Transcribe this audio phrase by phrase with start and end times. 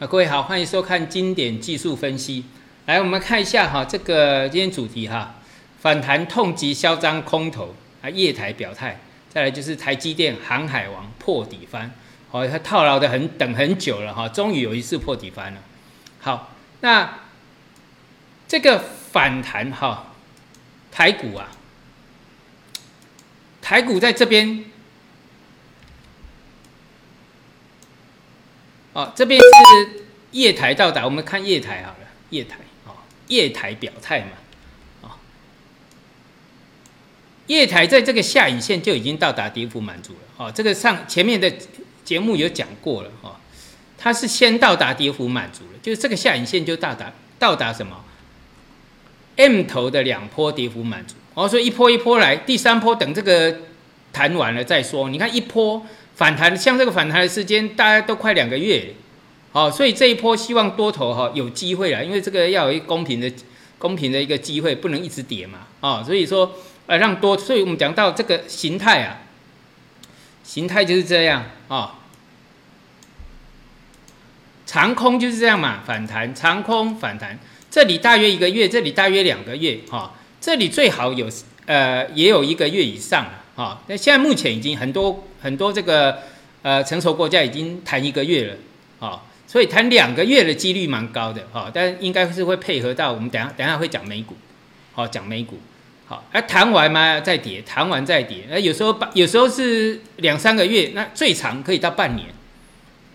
[0.00, 2.42] 啊，各位好，欢迎收看经典技术分析。
[2.86, 5.34] 来，我们看一下哈，这个今天主题哈，
[5.78, 8.98] 反弹痛击嚣张空头啊，业台表态。
[9.28, 11.92] 再来就是台积电航海王破底翻，
[12.30, 15.60] 哦，他套牢的很等很久了哈，终于有一次破底翻了。
[16.18, 17.18] 好，那
[18.48, 20.14] 这个反弹哈，
[20.90, 21.48] 台股啊，
[23.60, 24.64] 台股在这边。
[28.92, 30.02] 哦，这边是
[30.32, 32.56] 夜台到达，我们看夜台好了，夜台
[32.86, 32.90] 哦，
[33.28, 34.32] 夜台表态嘛，
[35.02, 35.10] 哦，
[37.46, 41.52] 夜台在这个下影线就已经到达跌幅满足了，哦，这个上前面的
[42.04, 43.36] 节目有讲过了，哦，
[43.96, 48.04] 它是先到达跌幅满足了，就是这个下影线就到达到达什么
[49.36, 53.56] ？M 头的两波跌幅满足，哦，所以一波一波来，第三波等这个
[54.12, 55.86] 弹完了再说，你看一波。
[56.20, 58.92] 反弹像这个反弹的时间，大家都快两个月，
[59.52, 63.32] 好，所以这一波希望多头哈有机会了，因为这个要有一公平的、
[63.78, 69.22] 公平的一个机会，不能一直跌嘛，啊，所以说呃让多，所以我们讲到这个形态啊，
[70.44, 72.00] 形态就是这样啊，
[74.66, 77.38] 长空就是这样嘛，反弹长空反弹，
[77.70, 81.30] 这里大约一个月，这里大约两个月，哈，这里最好有
[81.64, 83.39] 呃也有一个月以上了。
[83.56, 86.18] 啊，那现在目前已经很多很多这个
[86.62, 88.56] 呃成熟国家已经谈一个月了，
[89.06, 94.34] 啊，所以谈两个月的几率蛮高的，哈，但应该是会配合到我们等下等下会讲美股，
[94.92, 95.58] 好讲美股，
[96.06, 102.28] 好，而谈完嘛再跌，谈完再跌，那有时候有时候是两三个月，那最长可以到半年，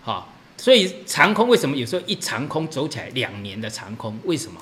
[0.02, 4.16] 好，所以长空为什么有时候一长空走起来两年的长空？
[4.24, 4.60] 为什么？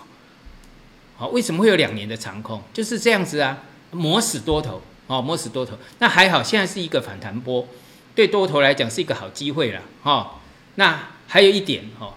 [1.17, 2.63] 好，为什么会有两年的长空？
[2.73, 3.59] 就是这样子啊，
[3.91, 4.81] 磨死多头。
[5.07, 7.69] 哦，摸死多头，那还好，现在是一个反弹波，
[8.15, 10.41] 对多头来讲是一个好机会了，哈。
[10.77, 12.15] 那还有一点，哈，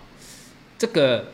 [0.80, 1.33] 这个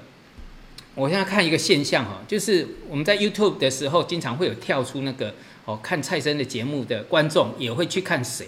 [0.96, 8.48] 我现在看一个现象，哈，就是我们在 YouTube 的时候，经常会有跳出那个哦，看蔡生的节目的观众也会去看谁，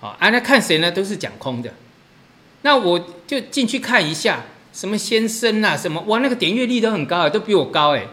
[0.00, 0.90] 啊，啊，那看谁呢？
[0.90, 1.74] 都是讲空的，
[2.62, 8.06] 那我就进去看一下，什么先生啊，什么哇，那个点阅率都很高啊，都比我高哎。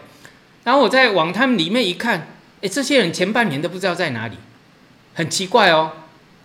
[0.62, 2.35] 然后我再往他们里面一看。
[2.62, 4.36] 哎，这些人前半年都不知道在哪里，
[5.14, 5.92] 很奇怪哦。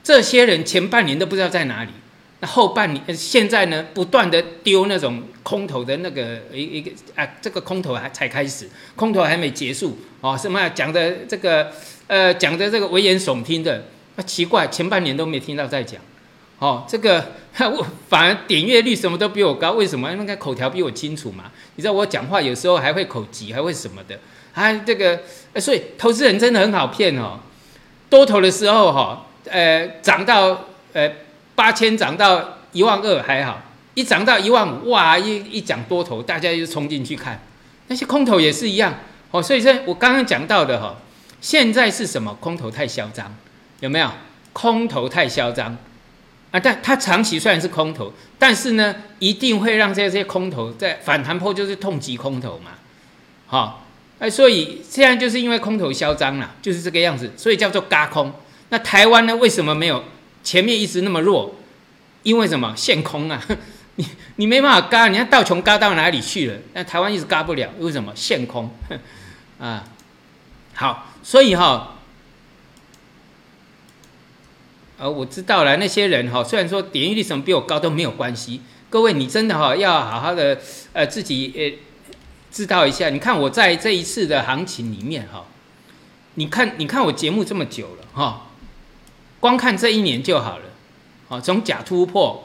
[0.04, 1.92] 这些人前半年都不知道在哪里，
[2.40, 10.38] 那后半年现在呢，不断的丢那种空头的那个一一个啊，这个空头还才开始，空头还没结束哦。
[10.38, 11.72] 什么讲的这个
[12.08, 13.86] 呃，讲的这个危言耸听的，
[14.16, 16.02] 那奇怪，前半年都没听到在讲
[16.62, 16.86] 哦。
[16.88, 20.10] 这个 我反而点阅率什么都比我高，为什么？
[20.12, 21.52] 因为口条比我清楚嘛。
[21.76, 24.18] 你知道我讲话有时候还会口急，还会什么的。
[24.54, 25.20] 啊，这个，
[25.60, 27.40] 所以投资人真的很好骗哦。
[28.10, 31.10] 多头的时候哈，呃，涨到呃
[31.56, 33.62] 八千，涨到一万二还好，
[33.94, 37.42] 一涨到一万五，哇，一一讲多头，大家就冲进去看。
[37.88, 38.94] 那些空头也是一样
[39.32, 39.42] 哦。
[39.42, 40.96] 所以说我刚刚讲到的哈，
[41.40, 42.34] 现在是什么？
[42.42, 43.34] 空头太嚣张，
[43.80, 44.10] 有没有？
[44.54, 45.78] 空头太嚣张
[46.52, 46.60] 啊！
[46.60, 52.72] 但它长期虽然是空头，但是呢，一定会让这些空头在反弹坡就是痛击空头嘛，
[53.48, 53.86] 好。
[54.20, 58.32] 哎，所以现在就是因为空头嚣张了，就是这个样子，所以叫做嘎空。
[58.70, 60.04] 那台湾呢，为什么没有
[60.44, 61.56] 前面一直那么弱？
[62.22, 62.72] 因为什么？
[62.76, 63.44] 限空啊！
[63.96, 66.58] 你你没办法嘎，你看道琼嘎到哪里去了？
[66.74, 68.16] 那台湾一直嘎不了，为什么？
[68.16, 68.70] 限空
[69.60, 69.84] 啊！
[70.76, 71.96] 好，所以哈，
[75.02, 78.62] 呃，我知道了，那些人哈，虽然说点击率什么比我高都没有关系。
[78.88, 80.60] 各位，你真的哈要好好的
[80.94, 81.88] 呃自己呃。
[82.52, 85.46] 知道一下，你看我在这一次的行情里面哈，
[86.34, 88.48] 你看你看我节目这么久了哈，
[89.40, 90.66] 光看这一年就好了，
[91.30, 92.44] 好从假突破，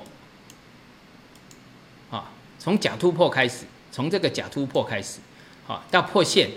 [2.13, 2.31] 啊
[2.61, 5.19] 从假突破开始，从这个假突破开始，
[5.67, 6.51] 好到破线，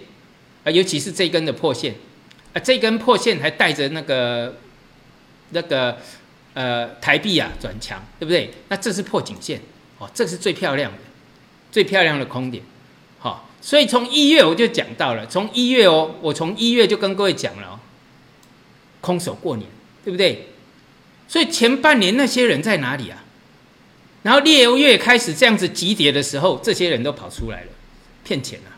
[0.63, 1.95] 啊尤其是这根的破线，
[2.53, 4.55] 啊这根破线还带着那个
[5.51, 5.97] 那个
[6.53, 8.51] 呃台币啊转强，对不对？
[8.67, 9.61] 那这是破颈线，
[9.97, 10.97] 哦这是最漂亮的，
[11.72, 12.63] 最漂亮的空点。
[13.19, 17.79] 好，所以从一月我就讲到了，从一月哦，我从一月就跟各位讲了哦，
[19.01, 19.69] 空手过年，
[20.03, 20.47] 对不对？
[21.28, 23.23] 所以前半年那些人在哪里啊？
[24.23, 27.67] 然后六月开始这样子急跌的时候，这些人都跑出来了，
[28.23, 28.75] 骗钱啊，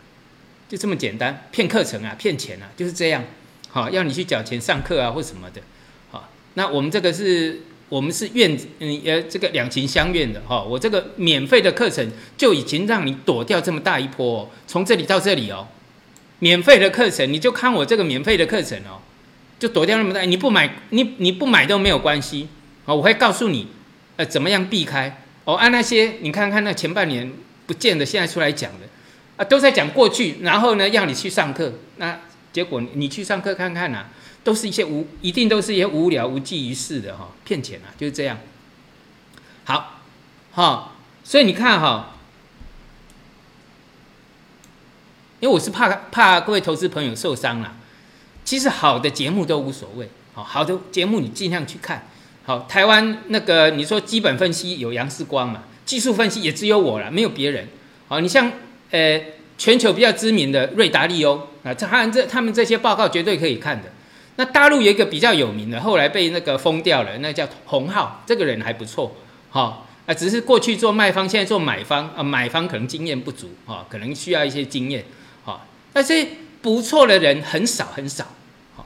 [0.67, 3.23] 就这么简单，骗课程啊，骗钱啊，就是这样。
[3.69, 5.61] 好，要你去缴钱上课啊或什么的。
[6.53, 7.61] 那我们这个是。
[7.91, 15.67] 我们是愿嗯呃这个两情相愿的哈，我这个免费的课程就已经让你躲掉这么大一波，从这里到这里哦，
[16.39, 19.03] 免费的课程你就看我这个免费的课程哦，
[19.59, 22.47] 就躲掉那么大，你不买你你不买都没有关系
[22.85, 23.67] 啊，我会告诉你
[24.15, 27.29] 呃怎么样避开哦，按那些你看看那前半年
[27.67, 28.87] 不见得现在出来讲的
[29.35, 32.17] 啊，都在讲过去，然后呢要你去上课，那
[32.53, 34.05] 结果你去上课看看呐，
[34.43, 38.37] 都是一些无一定都是一些无聊无济于事的哈，骗钱啊，就是这样。
[39.63, 40.01] 好，
[40.51, 40.93] 哈，
[41.23, 42.15] 所以你看哈，
[45.39, 47.75] 因为我是怕怕各位投资朋友受伤了，
[48.43, 52.07] 其实好的节目都无所谓，好好的节目你尽量去看。
[52.43, 57.67] 好，台湾那个你说基本分析有杨世光嘛，技术分析也只有我了，没有别人。
[58.07, 58.51] 好，你像
[58.89, 59.21] 呃
[59.59, 63.91] 全球比较知名的瑞达利欧啊，这他这他们这些报告绝对可以看的。
[64.41, 69.15] 那大陆有一个比较有名的，后来被那个封掉了，那叫洪浩，这个人还不错。
[69.51, 75.05] 哈啊，只是过去做卖方，现在做买方啊，买方可能经验不足啊，可能需要一些经验。
[75.43, 76.25] 好，但是
[76.59, 78.23] 不错的人很少很少。
[78.75, 78.83] 哈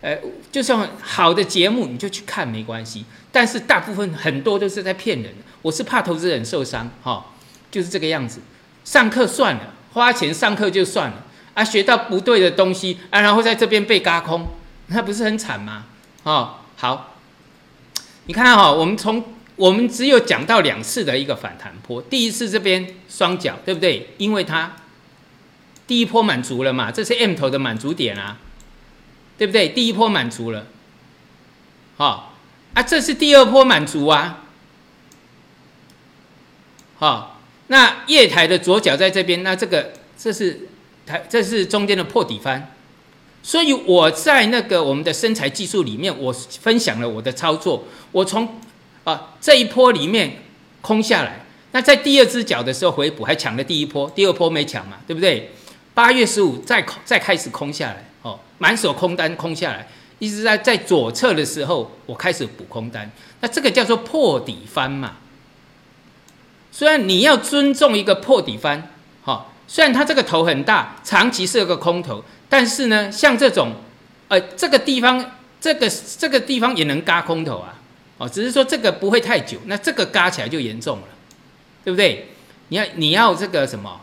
[0.00, 0.16] 呃，
[0.50, 3.04] 就像好的节目，你就去看没关系。
[3.30, 5.34] 但是大部分很多都是在骗人。
[5.60, 7.26] 我是怕投资人受伤，哈，
[7.70, 8.40] 就是这个样子。
[8.84, 14.46] 上课算了，花钱上课就算了啊，学到不对的东西啊，然后在这边被嘎空，
[14.86, 15.86] 那不是很惨吗？
[16.22, 17.16] 哦，好，
[18.26, 19.24] 你看哈，我们从
[19.56, 24.14] 我们只有讲到两次的一个反弹波，第一次这边双脚，对不对？
[24.18, 24.76] 因为它
[25.86, 28.38] 第一波满足了嘛，这是 M 头的满足点啊。
[29.36, 29.70] 对不对？
[29.70, 30.66] 第一波满足了，
[31.96, 32.36] 好
[32.72, 34.44] 啊，这是第二波满足啊，
[36.98, 40.68] 好，那月台的左脚在这边，那这个这是
[41.04, 42.73] 台，这是中间的破底翻，
[43.44, 48.58] 所以我在那个我们的身材技术里面，我分享了我的操作，我从
[49.04, 50.42] 啊这一波里面
[50.80, 55.52] 空下来，那在第二只脚的时候回补，还抢了第一波，第二波没抢嘛，对不对？
[55.92, 58.02] 八月十五再再开始空下来。
[58.22, 59.86] 哦，满手空单空下来，
[60.18, 65.16] 一直在在左侧的时候，我开始补空单，那这个叫做破底翻嘛。
[66.72, 68.90] 虽然你要尊重一个破底翻，
[69.22, 73.72] 哈，虽然它这个头很大，长期是个空头，但是呢，像这种，
[74.28, 77.74] 呃，这个地方这个这个地方也能嘎空头啊，
[78.18, 81.04] 哦，只是说这个不会太久，那这个嘎起来就严重了，
[81.84, 82.28] 对不对？
[82.68, 84.00] 你要你要这个什么，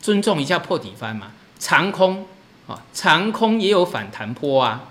[0.00, 2.26] 尊重一下破底翻嘛，长空。
[2.66, 4.84] 啊，长空也有反弹坡啊，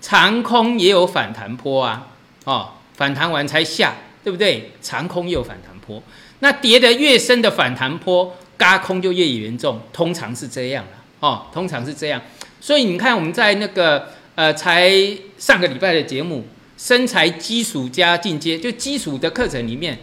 [0.00, 2.06] 长空也有反弹坡啊，
[2.44, 4.70] 哦，反弹完才下，对不对？
[4.80, 6.00] 长空也有反弹坡，
[6.38, 10.90] 那跌得越深的反弹坡，嘎空就越严重，通常是这样了，
[11.20, 12.20] 哦，通常是这样。
[12.60, 14.92] 所以你看我们在那个呃，才
[15.38, 16.44] 上个礼拜的节目，
[16.76, 19.98] 身材基础加进阶，就基础的课程里面，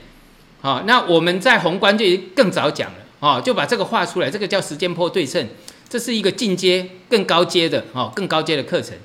[0.59, 2.03] 好，那我们在宏观就
[2.35, 5.47] 更早讲了，哦，就把这个画出来，这个叫时间坡对称。
[5.87, 8.97] 这是一个进阶更高阶的哦，更高阶的课程。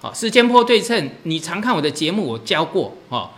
[0.00, 3.28] 好，时间破对称，你常看我的节目，我教过哦。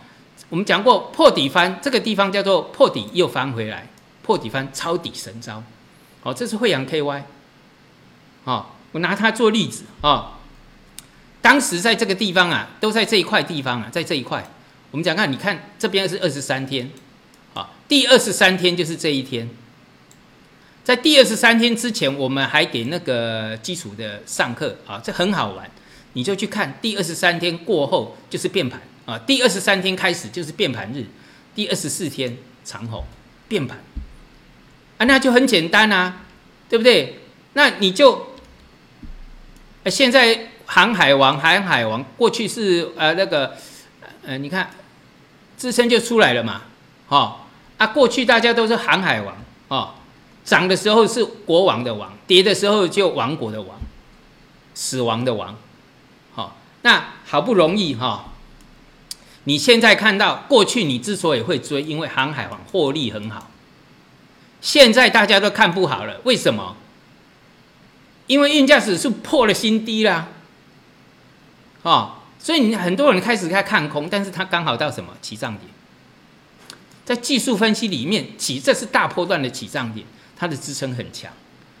[0.49, 3.85] 我们讲过破底翻，这个地方叫做破底又翻回来，
[4.27, 5.63] 破底翻抄底神招。
[6.19, 7.23] 好，这是惠阳 KY。
[8.43, 10.33] 好，我拿它做例子啊。
[11.41, 14.45] 当时在这个地方啊，都在这一块地方啊，在这一块。
[14.91, 16.91] 我们讲看，你看这边是二十三天，
[17.53, 19.49] 好，第二十三天就是这一天。
[20.83, 25.71] 在第二十三天之前，我们还给那个基础的上课啊，这很好玩，
[26.13, 31.05] 你就去看第二十三天过后就是变盘啊，第二十三天开始就是变盘日，
[31.55, 33.05] 第二十四天长虹
[33.47, 33.77] 变盘
[34.97, 36.21] 啊，那就很简单啊，
[36.69, 37.19] 对不对？
[37.53, 38.35] 那你就
[39.85, 43.55] 现在航海王，航海王过去是呃那个
[44.25, 44.69] 呃，你看
[45.57, 46.63] 支撑就出来了嘛，
[47.07, 49.35] 好啊，过去大家都是航海王
[49.69, 49.93] 哦。
[50.43, 53.77] 涨的时候是国王的王，跌的时候就亡国的王，
[54.73, 55.55] 死亡的王。
[56.33, 58.31] 好，那好不容易哈，
[59.43, 63.51] 你现在看到过去你之所以会追，因为航海王获利很好。
[64.61, 66.75] 现在大家都看不好了，为什么？
[68.27, 70.29] 因为运价指数破了新低啦。
[71.83, 75.69] 哦，所以你很多人开始在看空，但是它刚好到什么起涨点？
[77.05, 80.05] 在技术分析里面起，这是大波段的起涨点。
[80.39, 81.33] 它的支撑很强，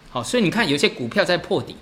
[0.09, 1.75] 好，所以你看有些股票在破底，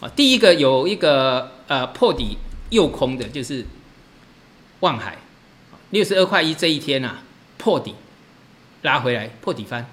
[0.00, 2.38] 啊，第一个有一个呃破底
[2.70, 3.66] 诱空的，就是
[4.78, 5.18] 望海，
[5.90, 7.16] 六十二块一这一天呐
[7.58, 7.96] 破底
[8.82, 9.90] 拉回来破底翻，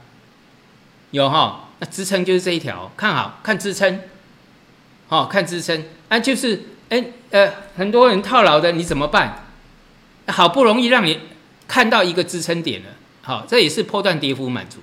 [1.12, 4.02] 有哈，那支撑就是这一条，看好看支撑，
[5.08, 9.46] 好看支撑，啊就是哎呃很多人套牢的你怎么办？
[10.28, 11.20] 好不容易让你
[11.68, 12.90] 看到一个支撑点了，
[13.22, 14.80] 好，这也是破断跌幅满足。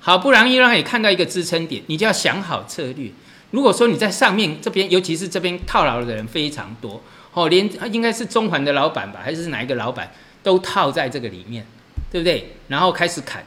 [0.00, 3.10] 好不容易让你看到一个支撑点，你就要想好策略。
[3.50, 11.66] 如果说你在上面这边，尤其是这边套牢的人非常多，哦，连应该是中环的老板吧，还是哪一个老板都套在这个里面，
[12.10, 12.56] 对不对？
[12.68, 13.44] 然后开始砍，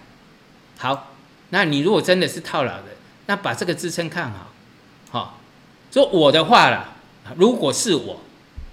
[0.77, 1.08] 好，
[1.49, 2.85] 那你如果真的是套牢的，
[3.25, 4.53] 那把这个支撑看好，
[5.09, 5.39] 好，
[5.91, 6.95] 说我的话了，
[7.35, 8.21] 如果是我，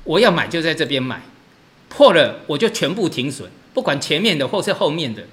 [0.05, 1.23] 我要买就在这边买，
[1.89, 5.25] 破了我就全部停损，不管前面的或是后面的，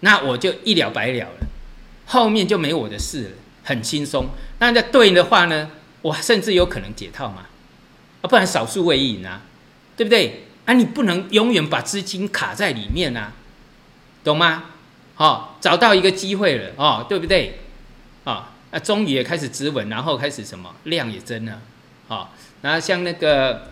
[0.00, 1.46] 那我就一了百了了，
[2.06, 3.30] 后面就没我的事了，
[3.64, 4.28] 很轻松。
[4.58, 5.70] 那在对的话呢，
[6.02, 7.46] 我甚至有可能解套嘛，
[8.20, 9.42] 啊，不然少数为赢啊，
[9.96, 10.44] 对不对？
[10.64, 13.32] 啊，你不能永远把资金卡在里面啊，
[14.22, 14.64] 懂吗？
[15.22, 17.60] 哦，找到一个机会了哦，对不对？
[18.24, 21.60] 啊，那终于也开始止稳，然后开始什么量也增了，
[22.08, 23.68] 啊，然后像那个，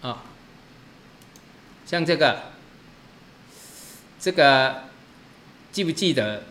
[0.00, 0.22] 啊，
[1.84, 2.52] 像这个，
[4.18, 4.84] 这个
[5.70, 6.42] 记不记得？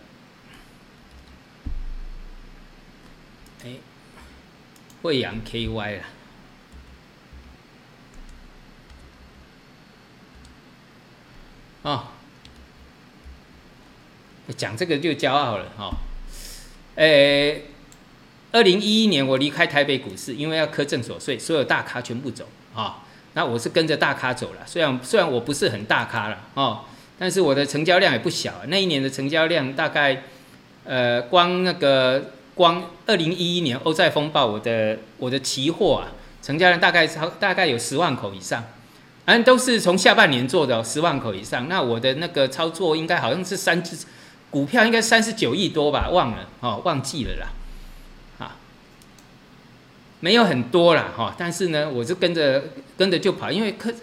[3.63, 3.77] 哎
[5.01, 6.05] 惠阳 KY 啊，
[11.85, 12.03] 哦，
[14.57, 15.93] 讲这个就骄傲了哈。
[16.95, 17.65] 诶，
[18.51, 23.03] 二零一一年我离开台北股市，因为要科正所税，所有大咖全部走啊。
[23.33, 26.81] 那我是跟着大咖走了，虽然虽然我不是很大咖了哦，
[27.19, 28.53] 但是我的成交量也不小。
[28.67, 30.23] 那一年的成交量大概，
[30.83, 32.31] 呃，光那个。
[32.55, 36.07] 光二零一一年欧债风暴，我的我的期货啊，
[36.41, 38.63] 成交量大概超大概有十万口以上，
[39.25, 41.67] 反正都是从下半年做的十万口以上。
[41.67, 43.97] 那我的那个操作应该好像是三只
[44.49, 47.47] 股票，应该三十九亿多吧，忘了哦，忘记了啦，
[48.39, 48.55] 啊，
[50.19, 52.63] 没有很多啦哈，但是呢，我就跟着
[52.97, 53.93] 跟着就跑，因为科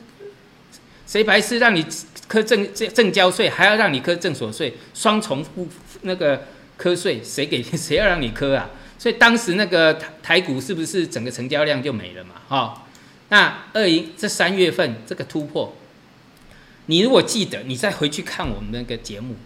[1.07, 1.87] 谁白痴让你
[2.27, 5.69] 科正正正交税，还要让你科正所税，双重付
[6.03, 6.43] 那个。
[6.79, 8.69] 瞌税谁给 谁要让你磕啊？
[8.99, 12.35] 所以当时那个台台股是不是整个成交量就没了嘛？
[12.49, 12.85] 哈，
[13.33, 15.75] 那二一这三月份这个突破，
[16.85, 19.37] 你如果记得，你再回去看我们那个节目，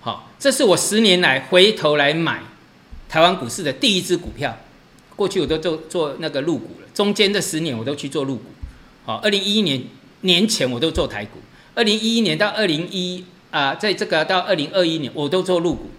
[0.00, 2.42] 好，这是我十年来回头来买
[3.06, 4.56] 台湾股市的第一支股票。
[5.14, 8.44] 过去我都做做那个入股了，中间这十年我都去做入股。
[9.04, 9.84] 好，二零一一年
[10.22, 11.40] 年前我都做台股，
[11.74, 15.90] 二零一一年到二零一啊，在这个到二零二一年我都做入股。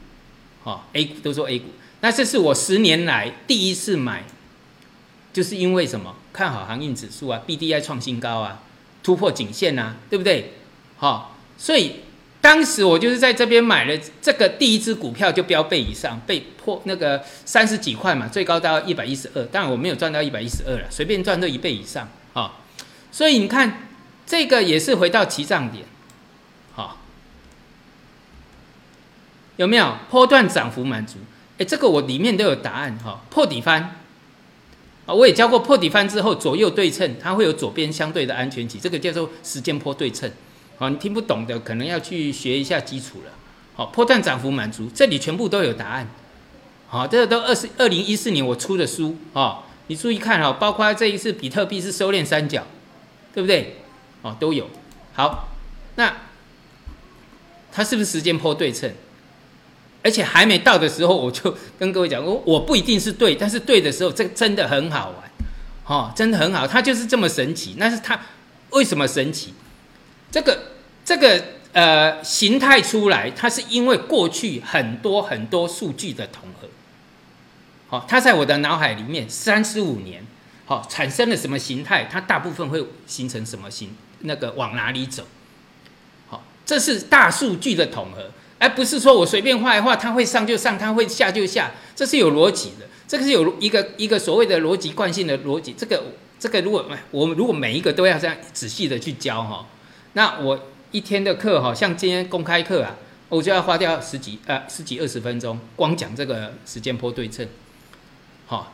[0.63, 1.65] 哦，A 股都做 A 股，
[2.01, 4.23] 那这是我十年来第一次买，
[5.31, 6.15] 就是因为什么？
[6.35, 8.61] 看好航运指数啊，B D I 创新高啊，
[9.01, 10.51] 突破颈线啊，对不对？
[10.97, 12.01] 好，所以
[12.41, 22.55] 当时我就是在这边买了这个第一只股票，就标倍以上，被破那个三十几块嘛，最高到一百一十二，当然我没有赚到一百一十二了，随便赚都一倍以上啊。
[23.13, 23.87] 所以你看，
[24.27, 25.85] 这个也是回到起涨点。
[26.73, 26.97] 好
[29.55, 31.19] 有没有波段涨幅满足？
[31.57, 33.21] 哎，这个我里面都有答案哈。
[33.29, 34.01] 破底翻
[35.05, 40.31] 啊，我也教过破底翻之后左右对称，它会有左边相对的安全期，这个叫做时间波对称。
[40.77, 43.31] 好，你听不懂的可能要去学一下基础了。
[43.75, 46.07] 好，破段涨幅满足，这里全部都有答案。
[46.87, 52.65] 好，这个都二十二零一四年我出的书啊，你注意看哈，包括这一次比特币是收敛三角，
[53.33, 53.77] 对不对？
[54.21, 54.69] 哦，都有。
[55.13, 55.49] 好，
[55.95, 56.15] 那
[57.71, 58.91] 它是不是时间波对称？
[60.05, 65.31] 而且还没到的时候，我就跟各位讲，我我不一定是对，但是对的时候，这真的很好玩，
[65.87, 67.73] 哦，真的很好，它就是这么神奇。
[67.79, 68.19] 那是它
[68.69, 69.55] 为什么神奇？
[70.29, 70.59] 这个
[71.03, 71.43] 这个
[71.73, 76.67] 呃形态出来，它是因为过去很多很多数据的统合，
[77.87, 80.23] 好，它在我的脑海里面三十五年，
[80.65, 85.23] 好，产生了什么形态，它大部分会形成什么形，那个往哪里走？
[86.27, 88.29] 好，这是大数据的统合。
[88.57, 92.85] 而不是说我随便画一画，它会上就上，它会下就下，这是有逻辑的。
[93.07, 95.73] 这个是有一个一个所谓的逻辑惯性的逻辑。
[95.77, 96.03] 这个
[96.39, 99.67] 这个如果我们如果每一个都要这样仔细的去教哈，
[100.13, 100.59] 那我
[100.91, 102.95] 一天的课哈，像今天公开课啊，
[103.29, 107.47] 我就要花掉十几呃十几二十分钟，光讲这个时间波对称，
[108.47, 108.73] 好，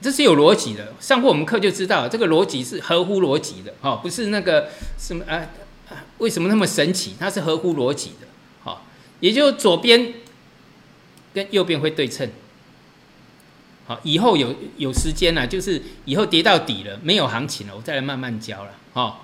[0.00, 0.92] 这是有逻辑的。
[1.00, 5.42] 上过我们课就知道，这个逻辑是合乎逻辑的，哈，不是那个什么啊
[6.18, 7.14] 为什么那么神奇？
[7.18, 8.25] 它是合乎逻辑的。
[9.20, 10.14] 也就左边
[11.32, 12.30] 跟右边会对称，
[13.86, 19.20] 好，以后有有时间了，就是以后跌到底了，没有行情了，我再来慢慢教了，哈，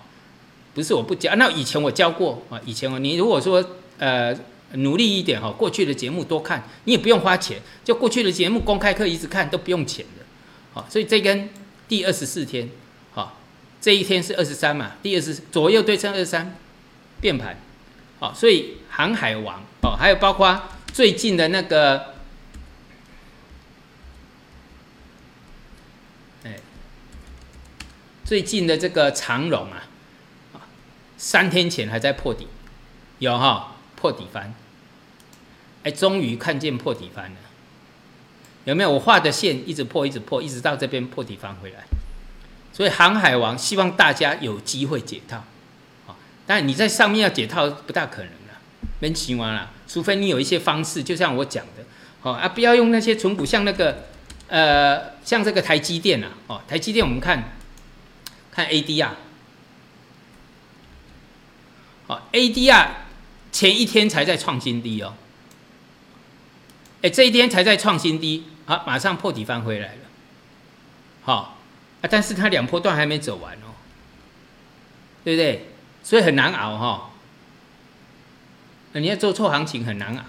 [0.74, 3.64] 不是我不教，那以前我教过啊，以前我你如果说
[3.98, 4.34] 呃
[4.74, 10.24] 努力一点哈，过去的节目多看，你也不用花钱，就过去的节目公开课一直看都不用钱的，
[10.72, 11.50] 好，所以这根
[11.88, 12.70] 第二十四天，
[13.12, 13.38] 好，
[13.80, 16.56] 这一天是二十三嘛，第二十左右对称二十三
[17.20, 17.58] 变盘，
[18.18, 19.62] 好，所以航海王。
[19.80, 22.14] 哦，还有包括最近的那个，
[26.44, 26.60] 哎，
[28.24, 29.88] 最近的这个长荣啊，
[31.16, 32.46] 三天前还在破底，
[33.18, 34.54] 有哈破底翻，
[35.82, 37.36] 哎，终于看见破底翻了，
[38.66, 38.92] 有没有？
[38.92, 41.80] 我画的线一直破，一直破，一直到这边破底翻回来。
[42.72, 45.38] 所以航海王希望大家有机会解套，
[46.06, 46.14] 啊，
[46.46, 48.32] 但你在上面要解套不大可能，
[49.02, 51.82] 没希望了，除非你有一些方式，就像我讲的，
[52.22, 54.04] 哦啊，不要用那些纯股，像那个，
[54.46, 57.56] 呃，像这个台积电啊，哦，台积电我们看，
[58.52, 59.08] 看 ADR，
[62.06, 62.88] 好，ADR
[63.50, 65.14] 前一天才在创新低哦，
[67.02, 70.00] 哎，这一天才在创新低，好，马上破底翻回来了，
[71.22, 71.58] 好。
[72.02, 72.08] 啊！
[72.10, 73.78] 但是它两波段还没走完哦，
[75.22, 75.68] 对不对？
[76.02, 77.11] 所以很难熬哈。
[79.00, 80.22] 你要做错行情很难熬，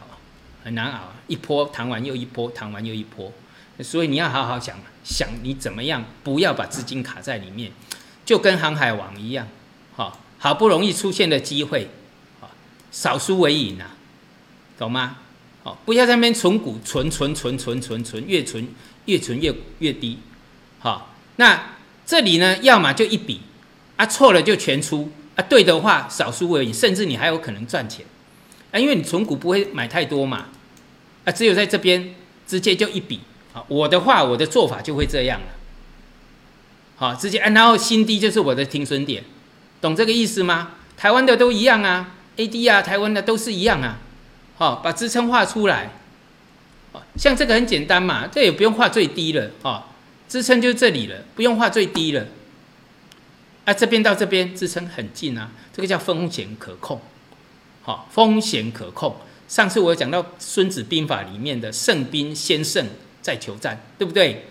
[0.63, 1.13] 很难熬。
[1.27, 3.31] 一波弹完又一波，弹完又一波，
[3.81, 7.71] 所以你要好好想想你怎么样，不要把资金卡在里面，
[8.25, 9.47] 就跟航海王一样，
[9.95, 11.89] 好，好不容易出现的机会，
[12.41, 12.51] 啊，
[12.91, 13.95] 少输为赢啊，
[14.77, 15.17] 懂吗？
[15.63, 18.67] 好，不要在那边存股，存存存存存存，越存
[19.05, 20.19] 越存越越低，
[20.79, 21.15] 好。
[21.37, 23.41] 那这里呢，要么就一笔，
[23.95, 28.05] 啊错了就全出，啊对的话少输而已，甚至你还有可能赚钱，
[28.73, 30.47] 啊因为你存股不会买太多嘛，
[31.23, 32.13] 啊只有在这边
[32.45, 33.21] 直接就一笔，
[33.53, 35.47] 啊我的话我的做法就会这样了，
[36.97, 39.23] 好直接啊然后新低就是我的停损点，
[39.79, 40.71] 懂这个意思吗？
[40.97, 43.99] 台湾的都一样啊，A D 啊台湾的都是一样啊，
[44.57, 45.91] 好把支撑画出来，
[47.15, 49.83] 像这个很简单嘛，这也不用画最低了，哦。
[50.25, 52.25] 支撑就这里了，不用画最低了。
[53.65, 56.99] 啊，这边到这边支撑很近啊，这个叫风险可控。
[57.83, 59.15] 好，风险可控。
[59.47, 62.87] 上次我有讲到《孙子兵法》里面的“胜兵先胜
[63.21, 64.45] 再求战”，对不对？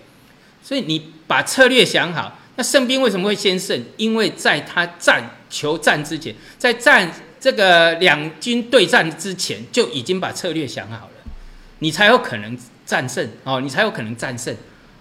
[0.63, 3.83] 所以你把策略想好，那胜兵为什么会先胜？
[3.97, 7.11] 因为在他战求战之前，在战
[7.41, 11.33] 这个两军对战之前，就已经把策略想好了，
[11.81, 14.55] 你才有可能战胜哦，你才有可能战胜。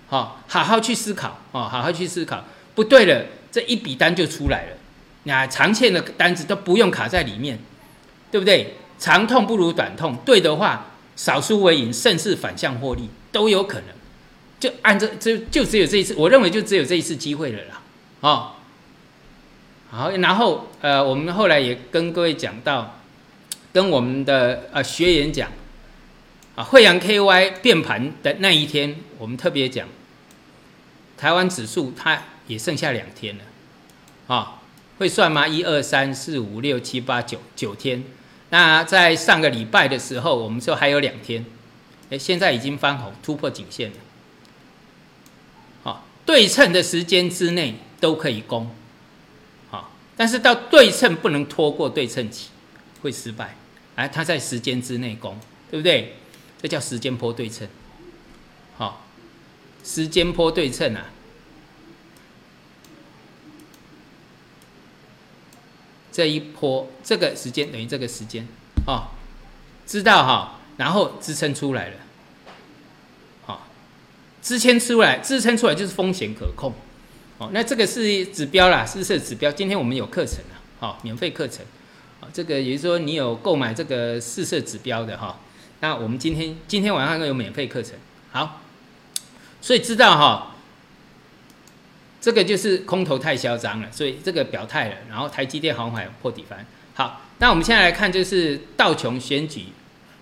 [0.08, 2.44] 好，好好去思考哦，好好去思考。
[2.74, 4.78] 不对了，这一笔单就出来了。
[5.24, 7.60] 那长线的单子都不用卡在里面，
[8.32, 8.76] 对不对？
[8.98, 10.15] 长痛不如短痛。
[10.24, 13.88] 对的话，少输为赢，甚至反向获利都有可能。
[14.60, 17.82] 就按这，就就只有这一次，我认为就只有这一次机会了啦。
[18.20, 18.52] 哦，
[19.89, 23.00] 好，然后呃，我们后来也跟各位讲到，
[23.74, 25.50] 跟我们的呃学员讲，
[26.56, 29.88] 啊，惠阳 KY 变盘的那一天，我们特别讲。
[31.17, 33.44] 台湾指数它也剩下两天了，
[34.28, 34.62] 啊，
[35.00, 35.48] 会算吗？
[35.48, 38.04] 一二三四五六七八九九天。
[38.52, 41.44] 那在上个礼拜的时候，我们说还有两天，
[42.12, 43.96] 哎，现在已经翻红突破颈线了，
[45.82, 48.70] 好，对称的时间之内都可以攻，
[49.70, 52.50] 好，但是到对称不能拖过对称期，
[53.02, 53.56] 会失败。
[53.96, 55.36] 哎，它在时间之内攻，
[55.72, 56.18] 对不对？
[56.62, 57.68] 这叫时间波对称，
[58.78, 59.08] 好。
[59.84, 61.10] 时间波对称啊，
[66.12, 68.47] 这一波这个时间等于这个时间
[68.86, 69.08] 哦，
[69.86, 71.95] 知道哈，然后支撑出来了，
[73.45, 73.67] 好，
[74.41, 76.74] 支撑出来，支撑出来就是风险可控，
[77.38, 79.52] 哦，那这个是指标啦，是是指标。
[79.52, 81.65] 今天我们有课程啊，好，免费课程，
[82.19, 85.39] 啊，这个也就是说你有购买这个试色指标的哈，
[85.80, 87.93] 那我们今天今天晚上有免费课程，
[88.32, 88.58] 好。
[89.63, 90.51] 所以知道哈，
[92.22, 94.96] 这个就是空头太嚣张了，所以这个表态了。
[95.10, 96.64] 然后台积电航海破底翻。
[96.94, 99.66] 好，那我们现在来看，就是道琼选举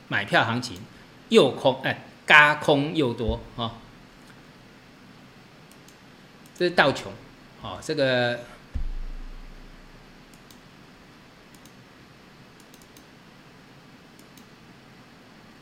[0.07, 0.79] 买票行情，
[1.27, 3.75] 又空哎，嘎空又多哈。
[6.57, 7.11] 这是道琼，
[7.61, 8.39] 哦，这个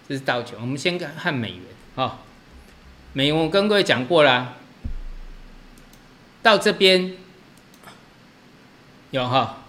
[0.08, 0.62] 这是道琼。
[0.62, 1.62] 我们先看美元
[1.96, 2.20] 啊。
[3.14, 4.56] 美元我跟各位讲过啦，
[6.48, 7.12] 到这边
[9.12, 9.66] 有哈，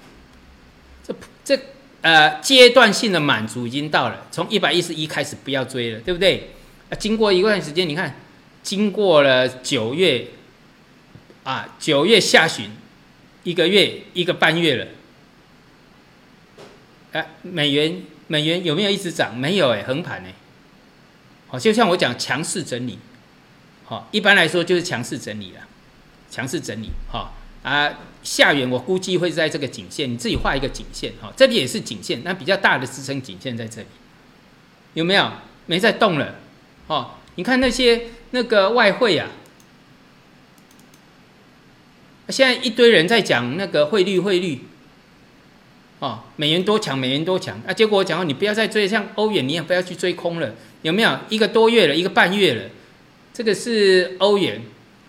[1.04, 1.12] 这
[1.44, 1.60] 这
[2.02, 6.50] 呃阶段性的满足已经到了，从一百一十一开始不要追了，对不对？
[6.88, 8.14] 啊，经过一段时间，你看，
[8.62, 10.28] 经过了九月
[11.42, 12.70] 啊，九月下旬，
[13.42, 14.86] 一个月一个半月了，
[17.10, 19.36] 哎，美元美元有没有一直涨？
[19.36, 20.32] 没有哎，横盘哎，
[21.48, 23.00] 好，就像我讲强势整理。
[23.84, 25.66] 好，一般来说就是强势整理了，
[26.30, 26.90] 强势整理。
[27.10, 31.12] 哈啊，下缘我估计会在这个颈线，你自己画一个颈线。
[31.20, 33.86] 哈，这里也是颈线，那比较大的支撑颈线在这里，
[34.94, 35.30] 有没有？
[35.66, 36.36] 没在动了。
[36.86, 39.28] 哦，你看那些那个外汇啊，
[42.30, 44.60] 现在一堆人在讲那个汇率汇率，
[45.98, 47.72] 哦，美元多强，美元多强啊！
[47.72, 51.18] 结果我讲你不要再追，像欧元你也不要去追空了，有没有？
[51.28, 52.70] 一个多月了，一个半月了，
[53.34, 54.62] 这个是欧元，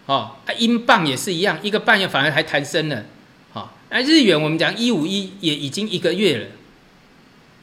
[0.10, 3.06] 哦，啊，英镑也是一样，一个半月反而还弹升了，
[3.54, 6.48] 好，那日元我们讲一五一也已经一个月了，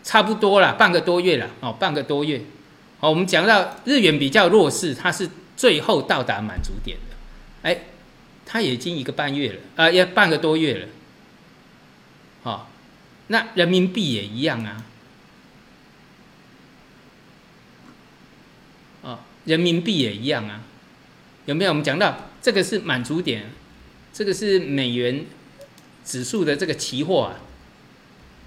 [0.05, 2.41] 差不多了，半个多月了，哦，半个多月，
[3.01, 7.17] 好，我们讲到日元比较弱势，它是最后到达满足点的，
[7.69, 7.81] 哎。
[8.49, 10.87] 它已经一个半月了，啊，要半个多月了，
[12.45, 12.71] 好，
[13.27, 14.85] 那人民币也一样啊，
[19.03, 20.63] 哦，人民币也一样啊，
[21.47, 21.71] 有没有？
[21.71, 23.51] 我们讲到这个是满足点，
[24.13, 25.25] 这个是美元
[26.05, 27.37] 指数的这个期货啊，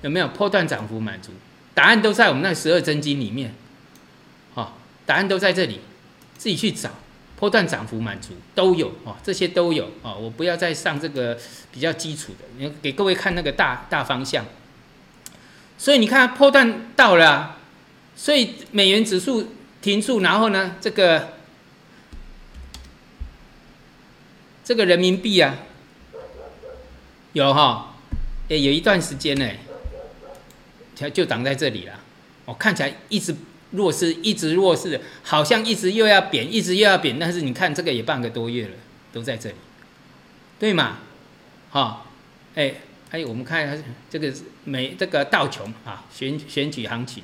[0.03, 1.31] 有没有破断涨幅满足？
[1.73, 3.53] 答案都在我们那十二真经里面，
[4.53, 5.79] 好，答案都在这里，
[6.37, 6.91] 自己去找。
[7.37, 10.13] 破段涨幅满足都有哦，这些都有哦。
[10.19, 11.37] 我不要再上这个
[11.71, 14.45] 比较基础的，你给各位看那个大大方向。
[15.77, 17.55] 所以你看破段到了，
[18.13, 21.35] 所以美元指数停住，然后呢，这个
[24.69, 25.57] 这个人民币啊，
[27.33, 27.95] 有哈，
[28.49, 29.49] 哎，有一段时间呢，
[30.93, 31.99] 就就挡在这里了。
[32.45, 33.35] 我看起来一直。
[33.71, 38.73] 弱势一直弱势，好像一直又要贬，一直又要贬，但是你看这个也半个多月了，
[39.13, 39.55] 都在这里，
[40.59, 40.97] 对嘛？
[41.69, 42.07] 好，
[42.55, 42.75] 哎，
[43.09, 47.23] 还有我们看一下这个美这个道琼啊，选选举行情。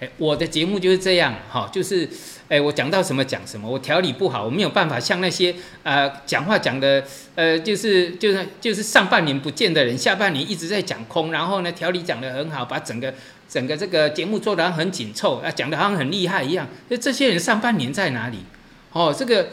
[0.00, 2.08] 哎，我的节目就是这样，哈，就是，
[2.48, 13.12] 哎，我讲到什么讲什么，我条理不好，我没有办法像那些呃讲话讲的，呃，就是就是就是上半年不见的人，下半年一直在讲空，然后呢条理讲的很好，把整个
[13.46, 16.66] 整个这个节目做得很紧凑，啊，讲的好像很厉害一样。
[16.88, 18.38] 那这些人上半年在哪里？
[18.92, 19.48] 哦，这个，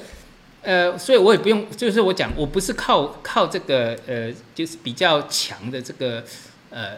[0.61, 6.23] 呃，所以我也不用，就是我讲，我不是靠靠这个呃，就是比较强的这个
[6.69, 6.91] 呃。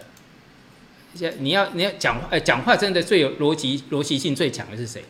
[1.40, 5.04] 你要你要讲话，讲话真的最有逻辑逻辑性最强的是谁？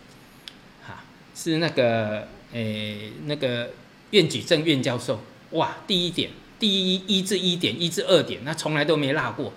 [0.87, 1.03] 哈，
[1.35, 3.71] 是那个诶，那个
[4.11, 5.19] 苑举正苑教授。
[5.51, 9.51] 哇，第一点，第一一至一点，一至二点，那从来都没落过。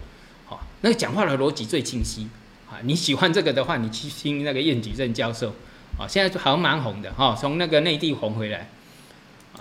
[0.47, 2.29] 好，那个讲话的逻辑最清晰。
[2.69, 5.55] 啊，你喜欢这个的话，你去听那个苑举正教授。
[5.99, 8.69] 啊，现在好像蛮红的哈，从那个内地红回来。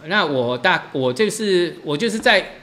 [0.05, 2.61] 那我大我就是我就是在，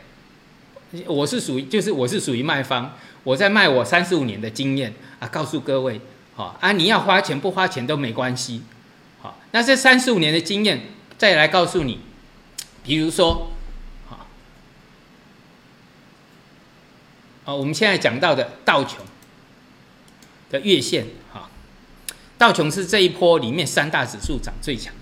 [1.07, 2.97] 我是属于就是我是属于卖方。
[3.29, 6.01] 我在卖我三十五年的经验啊，告诉各位，
[6.35, 8.63] 好啊，你要花钱不花钱都没关系，
[9.21, 10.81] 好，那这三十五年的经验
[11.19, 12.01] 再来告诉你，
[12.83, 13.53] 比如说，
[14.09, 14.27] 好，
[17.45, 19.05] 啊，我们现在讲到的道琼
[20.49, 21.51] 的月线，哈，
[22.39, 24.95] 道琼是这一波里面三大指数涨最强。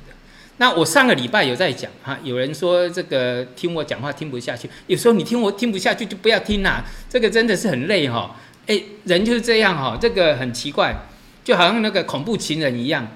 [0.58, 8.34] 那我上个礼拜有在讲哈，有人说这个听我讲话听不下去，有时候你听我听不下去就不要听啦，这个真的是很累哈。
[8.66, 10.96] 哎，人就是这样哈，这个很奇怪，
[11.44, 13.06] 就好像那个恐怖情人一样，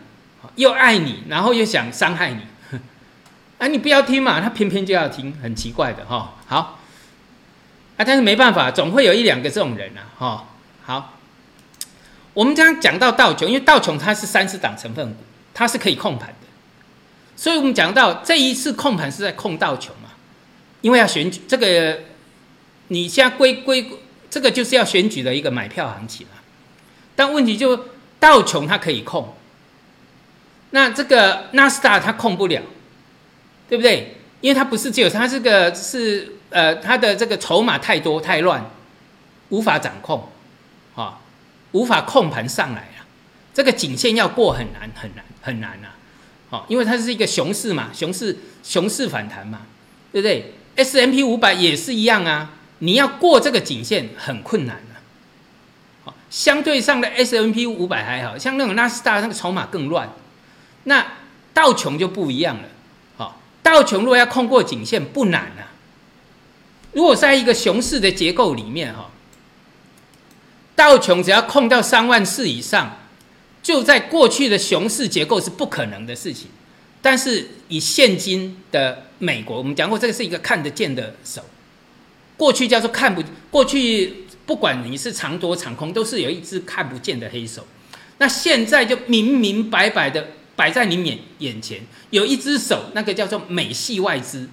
[0.57, 2.40] 又爱你，然后又想伤害你，
[3.59, 6.35] 啊，你不要听嘛，他偏偏就要听，很奇怪的哈。
[6.46, 6.79] 好，
[7.96, 10.44] 啊，但是没办法，总会有一两个这种人啊，哈。
[10.85, 11.14] 好，
[12.35, 15.16] 我们刚刚讲到道琼，因为道琼它是三十档成分股，
[15.55, 16.35] 它是可以控盘。
[17.40, 20.11] 所以我们讲到这一次控盘是在控道琼嘛，
[20.83, 21.98] 因为要选举，这个
[22.88, 23.90] 你现在归归
[24.29, 26.37] 这个就是要选举的一个买票行情啊。
[27.16, 27.87] 但问题就
[28.18, 29.35] 道琼它可以控，
[30.72, 32.61] 那这个纳斯达它控不了，
[33.70, 34.18] 对不对？
[34.42, 38.70] 因为它不是只有它这个是呃它的这个筹码太多太乱，
[39.48, 40.29] 无法掌控，
[40.94, 41.18] 啊，
[41.72, 43.07] 无法控盘上来了，
[43.55, 45.96] 这个颈线要过很难很难很难啊。
[46.51, 49.61] 哦，因为它是一个熊市嘛，熊市熊市反弹嘛，
[50.11, 54.97] 对不对？S M P 五百也是一样啊，你要过这个颈线很困难的。
[56.05, 60.11] 好，相对上的 S M P 五百还好像那种纳斯达那个筹码更乱，
[60.85, 61.07] 那
[61.55, 62.65] 道琼就不一样了。
[63.17, 65.71] 好，道琼如果要控过颈线不难啊，
[66.93, 69.09] 如果在一个熊市的结构里面哈，
[70.75, 72.97] 道琼只要控到三万四以上。
[73.62, 76.49] 就在过去的熊市结构是不可能的事情，
[77.03, 81.44] 但是以现今的美国，我们讲过这个是一个看得见的手。
[82.38, 87.66] 过去叫做看不，过去不管你是长多长空，都是有一只看不见的黑手。
[88.16, 94.49] 那现在就明明白白的摆在你眼眼前，有一只手，那个叫做美系外资，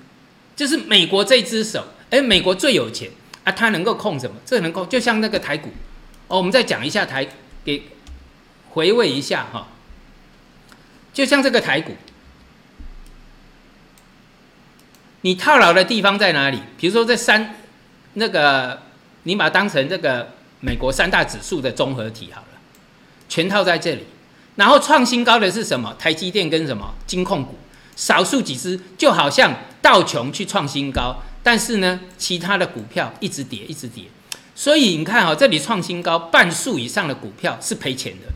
[0.53, 1.85] 就是美国这只手。
[2.09, 3.09] 哎，美国最有钱
[3.45, 4.35] 啊，它能够控什么？
[4.45, 5.69] 这能够就像那个台股
[6.27, 7.25] 哦，我们再讲一下台
[7.63, 7.81] 给。
[8.77, 9.69] 回味一下哈，
[11.11, 11.95] 就像这个台股，
[15.21, 16.61] 你套牢的地方在哪里？
[16.77, 17.55] 比如说这三
[18.13, 18.83] 那个，
[19.23, 22.47] 你把它当成这个美国三大指数的综合体好了，
[23.27, 24.03] 全套在这里。
[24.57, 25.95] 然后创新高的是什么？
[25.97, 27.57] 台积电跟什么金控股，
[27.95, 34.03] 少数几只，就好像道琼去创新高，但是呢，其他的股票一直跌，一直跌。
[34.53, 38.27] 所以你看啊，这里创新高，半数以上的股票是赔钱的，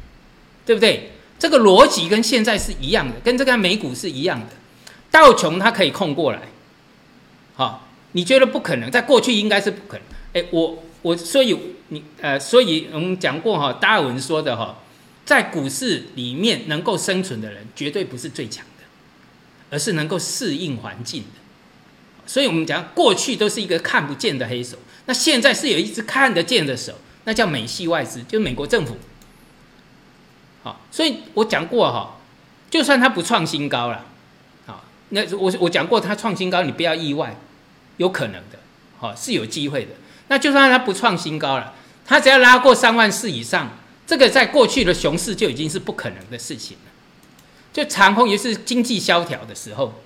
[0.65, 1.11] 对不对？
[1.39, 4.47] 这个逻辑跟现在是一样的，跟这个美股是一样的。
[5.09, 6.41] 道琼它可以控过来，
[7.55, 8.89] 好，你觉得不可能？
[8.91, 10.05] 在过去应该是不可能。
[10.33, 11.57] 哎，我我所以
[11.89, 14.77] 你呃，所以我们讲过哈，达尔文说的哈。
[15.23, 18.83] 在股市里面能够生存的人，绝对不是最强的，
[19.69, 21.39] 而是能够适应环境的。
[22.25, 26.93] 所以，我们讲过去都是一个看不见的黑手，那现在是有一只看得见的手，
[27.25, 28.97] 那叫美系外资，就是美国政府。
[30.63, 32.17] 好，所以我讲过哈，
[32.69, 34.05] 就算它不创新高了，
[34.65, 37.35] 好，那我我讲过它创新高，你不要意外，
[37.97, 38.59] 有可能的，
[38.99, 39.91] 好是有机会的。
[40.27, 41.73] 那就算它不创新高了，
[42.05, 43.71] 它只要拉过三万四以上。
[44.07, 46.91] 这个在过去的熊市就已经是不可能的事情了，
[47.71, 50.01] 就长空也是经济萧条的时候，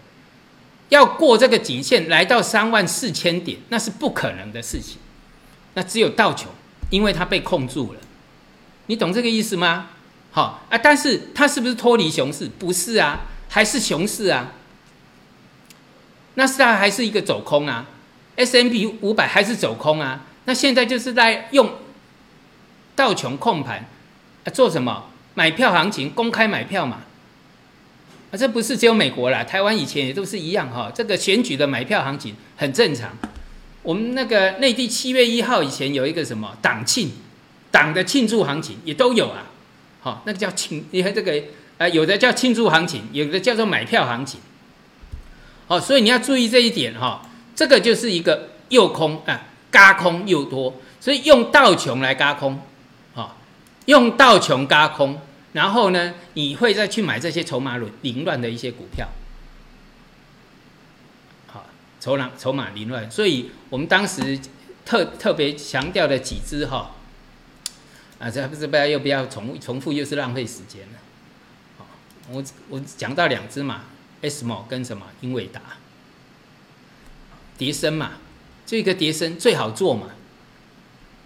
[0.90, 5.00] 要过这个颈线来到三万四千点，那是不可能的事情。
[5.74, 6.52] 那只有道琼，
[6.92, 8.00] 因为它被控住了，
[8.86, 9.90] 你懂这个意思吗？
[10.36, 12.46] 好啊，但是它是不是脱离熊市？
[12.60, 14.52] 不是啊，还是熊市啊。
[16.34, 17.86] 那是它还是一个走空啊
[18.36, 20.26] ，S M P 五百还是走空啊。
[20.44, 21.76] 那现在就是在用
[22.98, 23.88] 道琼控盘。
[24.44, 26.12] 啊做什么买票行情？
[26.12, 26.98] 公开买票嘛？
[28.32, 30.92] 啊，这不是只有美国啦，台湾以前也都是一样哈。
[30.94, 33.10] 这个选举的买票行情很正常。
[33.84, 37.14] 我们那个内地七月一号以前有一个什么党庆，
[37.72, 39.46] 党的庆祝行情也都有啊。
[40.06, 41.34] 好，那个叫庆，你看这个
[41.80, 44.40] 啊，有的叫庆祝行情，有的叫做买票行情。
[45.66, 47.28] 好，所以你要注意这一点哈。
[47.56, 52.62] 这个就是一个又空啊，嘎空又多，所以用道琼来嘎空。
[53.88, 55.20] 用道琼嘎空，
[55.54, 59.08] 然后呢，你会再去买这些筹码轮凌乱的一些股票，
[61.48, 61.66] 好，
[62.00, 64.40] 筹码筹码凌乱，所以我们当时
[64.84, 66.96] 特特别强调的几只哈，
[68.20, 71.00] 啊，这不是不要又不要重重复，又是浪费时间了，
[71.78, 71.86] 好，
[72.32, 73.84] 我我讲到两只嘛
[74.22, 75.62] ，SMO 跟什么英伟达，
[77.58, 78.14] 叠升嘛，
[78.66, 80.08] 这个叠升最好做嘛，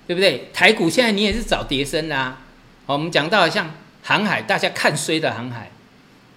[0.07, 0.49] 对不对？
[0.51, 2.39] 台股现在你也是找叠升啦。
[2.87, 3.71] 我们讲到像
[4.01, 5.71] 航海，大家看衰的航海，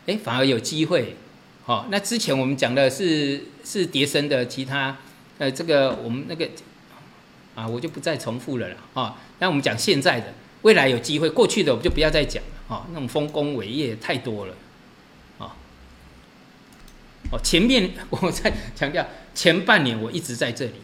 [0.07, 1.17] 哎，反而有机会。
[1.65, 4.99] 好，那之前我们讲的是是叠升的其他，
[5.39, 6.47] 呃，这个我们那个
[7.55, 8.77] 啊，我就不再重复了啦。
[8.95, 12.51] 啊，那我们讲现在的，未来有机会，过去的我们就不要再讲了。
[12.69, 14.55] 哦，那种丰功伟业太多了。
[15.39, 15.55] 啊，
[17.31, 20.75] 哦，前面 我在强调，前半年我一直在这里。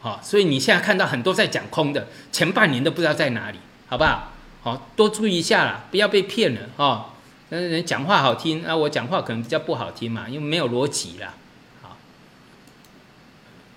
[0.00, 4.32] 好，所以你现在看到很多在讲空的，前半年都不知道在哪里，好不好？
[4.62, 7.06] 好多注意一下啦，不要被骗了哦。
[7.50, 11.34] 那人讲话好听，那我讲话可能比较不好听嘛，因为没有逻辑啦。
[11.82, 11.98] 好，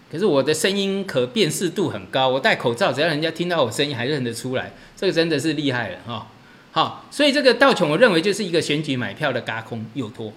[0.09, 6.27] 可是我的声音可辨识度很高，我戴口罩，只要人家听到我声音还认得出来，这个真的是厉害了哈。
[6.73, 10.33] 好，所以这个道琼，我认为就是一个选举买票的嘎空诱托。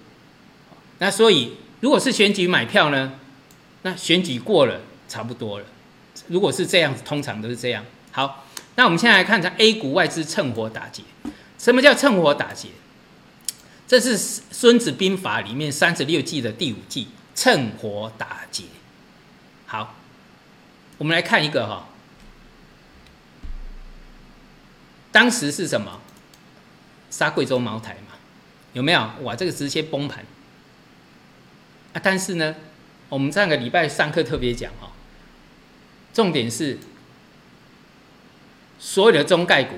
[0.99, 3.15] 那所以如果是选举买票呢，
[3.83, 5.65] 那选举过了差不多了。
[6.29, 7.85] 如果是这样子，通常都是这样。
[8.13, 8.47] 好。
[8.77, 11.03] 那我们现在来看看 A 股外资趁火打劫。
[11.59, 12.69] 什么叫趁火打劫？
[13.87, 14.17] 这是
[14.51, 18.65] 《孙子兵法》里面三十六计的第五计——趁火打劫。
[19.67, 19.97] 好，
[20.97, 21.89] 我们来看一个哈，
[25.13, 26.01] 当时是什么？
[27.11, 28.15] 杀贵州茅台嘛？
[28.73, 29.11] 有没有？
[29.23, 30.25] 哇，这个直接崩盘
[31.93, 32.01] 啊！
[32.03, 32.55] 但是呢，
[33.09, 34.93] 我们上个礼拜上课特别讲哈，
[36.15, 36.79] 重点是。
[38.83, 39.75] 所有的中概股，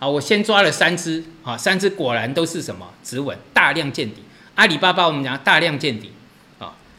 [0.00, 2.92] 好，我先抓了三只，啊，三只果然都是什么？
[3.04, 4.24] 止稳，大量见底。
[4.56, 6.10] 阿里巴巴我们讲大量见底，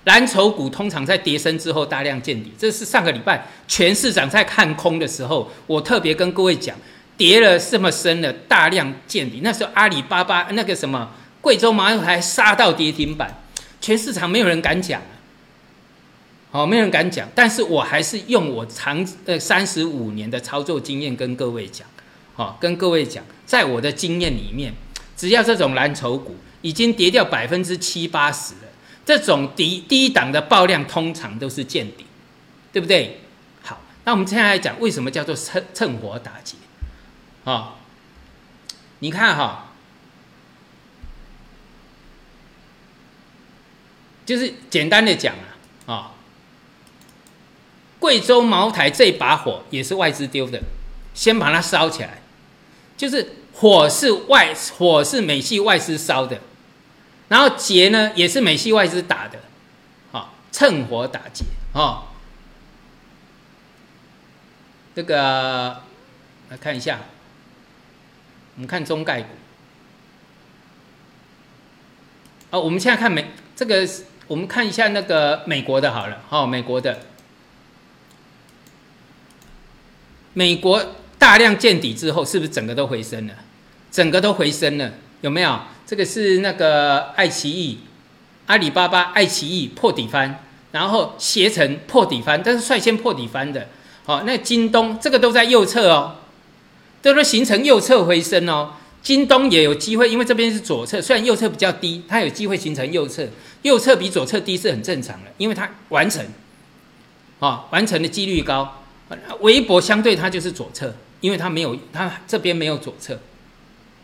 [0.05, 2.51] 蓝筹股通常在跌升之后大量见底。
[2.57, 6.75] 这是上个礼拜全市场在看空的时候，我特别跟各位讲，
[7.15, 9.39] 跌了这么深的大量见底。
[9.41, 13.43] 那时候阿里巴巴那个什么贵州茅台杀到跌停板，
[13.79, 15.01] 全市场没有人敢讲。
[16.51, 21.87] 好，没有人敢讲，但是我还是用我长呃三十五年的操作经验跟各位讲，
[22.35, 24.71] 好，跟各位讲，在我的经验里面，
[25.17, 28.53] 只要这种蓝筹股已经跌掉百分之七八十，
[29.05, 32.05] 这种低低档的爆量通常都是见底，
[32.71, 33.21] 对不对？
[33.61, 36.55] 好，那我们现在来讲，为什么叫做趁趁火打劫？
[37.43, 37.75] 啊，
[38.99, 39.73] 你看哈，
[44.25, 45.47] 就是简单的讲啊。
[45.85, 46.11] 啊，
[47.99, 50.61] 贵州茅台这把火也是外资丢的，
[51.13, 52.21] 先把它烧起来，
[52.95, 56.39] 就是火是外火是美系外资烧的，
[57.29, 59.39] 然后劫呢也是美系外资打的，
[60.11, 62.03] 好趁火打劫啊。
[64.95, 65.81] 这个
[66.49, 66.99] 来看一下，
[68.55, 69.29] 我们看中概股。
[72.51, 73.89] 哦，我们现在看美这个，
[74.27, 76.99] 我们看一下那个美国的好了，哦，美国的，
[80.33, 80.85] 美国
[81.17, 83.33] 大量见底之后，是不是整个都回升了？
[83.91, 85.59] 整个都回升了，有没有？
[85.85, 87.79] 这个是那个爱奇艺、
[88.47, 93.67] 阿里巴巴、爱奇艺破底翻，然后携程破底翻，但是率先破底翻的。
[94.05, 96.15] 好，那京东这个都在右侧哦，
[97.01, 98.73] 都是形成右侧回升哦。
[99.01, 103.27] 京东也有机会，因为这边是左侧，虽然右侧比较低，它有机会形成右侧，
[103.63, 106.25] 右侧比左侧低是很正常的，因为它完成，
[107.39, 108.81] 啊，完成的几率高。
[109.41, 113.19] 微博相对它就是左侧，因为它没有，它这边没有左侧，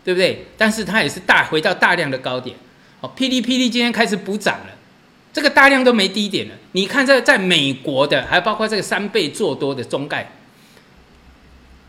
[0.04, 0.46] 对不对？
[0.56, 2.56] 但是它也是大回到大量的高点。
[3.00, 4.66] 哦，霹雳霹雳今天开始补涨了。
[5.32, 10.32] 这个大量都没低点了，你看这在美国的，还包括这个三倍做多的中概，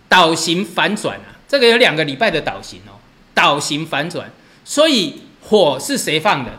[0.07, 3.01] 倒型反转啊，这个有两个礼拜的倒型哦，
[3.33, 4.29] 倒型反转，
[4.63, 6.51] 所以火是谁放的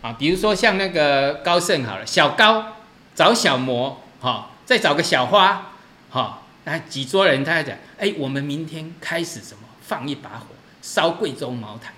[0.00, 0.14] 啊？
[0.18, 2.78] 比如说像那个高盛好了，小高
[3.14, 5.72] 找小摩哈，再找个小花
[6.08, 10.46] 哈，那几桌人他在讲，哎，我们明天开始什么放一把火
[10.82, 11.92] 烧贵州茅台，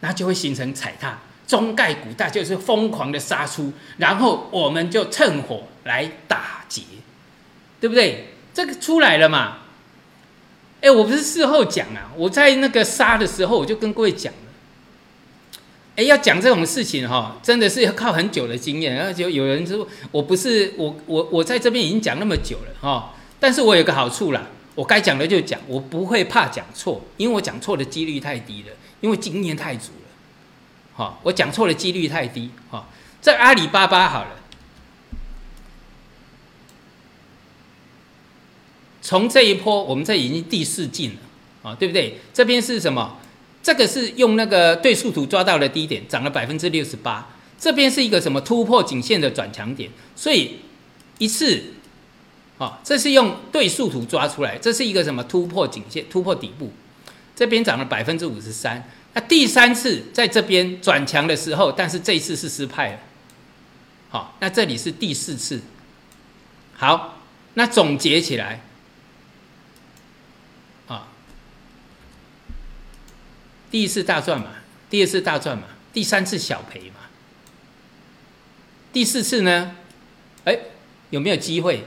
[0.00, 1.18] 那就会形成踩踏。
[1.46, 6.82] 中概股大就是疯狂的杀出，然后我们就趁火来打劫，
[7.78, 8.28] 对不对？
[8.54, 9.58] 这个出来了嘛？
[10.80, 14.38] 哎，我不是事后讲啊，我在那个杀的时候我就跟各位讲了。
[15.96, 18.94] 哎，要讲这种事情哈，真的是要靠很久的经验。
[18.94, 30.08] 然后就有人说，我不是我我我在这边已经讲那么久了哈，但是我有个好处啦，我该讲的就讲，我不会怕讲错，因为我讲错的几率太低了，因为经验太足了。
[30.94, 32.50] 好，我讲错的，几率太低。
[32.70, 34.30] 好，在阿里巴巴好了，
[39.00, 42.18] 从这一波，我们这已经第四进了，啊，对不对？
[42.32, 43.18] 这边是什么？
[43.62, 47.30] 这个是用那个对数图抓到的低点，涨了百分之六十八。
[47.58, 50.56] 这边是一个什么突破颈线的转强点，所以
[51.18, 51.62] 一次，
[52.64, 56.72] 啊，这是用对数图抓出来，这是一个什么突破颈线、突破底部，
[57.36, 58.88] 这边涨了百分之五十三。
[59.12, 63.00] 那第三次在这边转强的时候，但是这一次是失败了。
[64.08, 65.60] 好，那这里是第四次。
[66.72, 67.18] 好，
[67.52, 68.62] 那总结起来，
[70.86, 71.08] 啊，
[73.70, 74.46] 第一次大赚嘛，
[74.88, 77.10] 第二次大赚嘛，第三次小赔嘛，
[78.90, 79.76] 第四次呢？
[80.44, 80.58] 哎，
[81.10, 81.84] 有没有机会？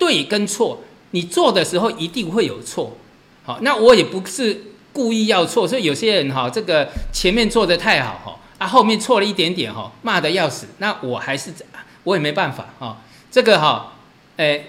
[0.00, 0.82] 对跟错，
[1.12, 2.96] 你做的时候一定会有错。
[3.44, 4.64] 好，那我也不是。
[4.92, 10.66] 故意要错，所以有些人哈，这个前面做的太好哈，啊后面错了一点点哈，骂的要死。
[10.78, 11.54] 那我还是
[12.02, 13.92] 我也没办法哈，这个哈，
[14.36, 14.64] 哎，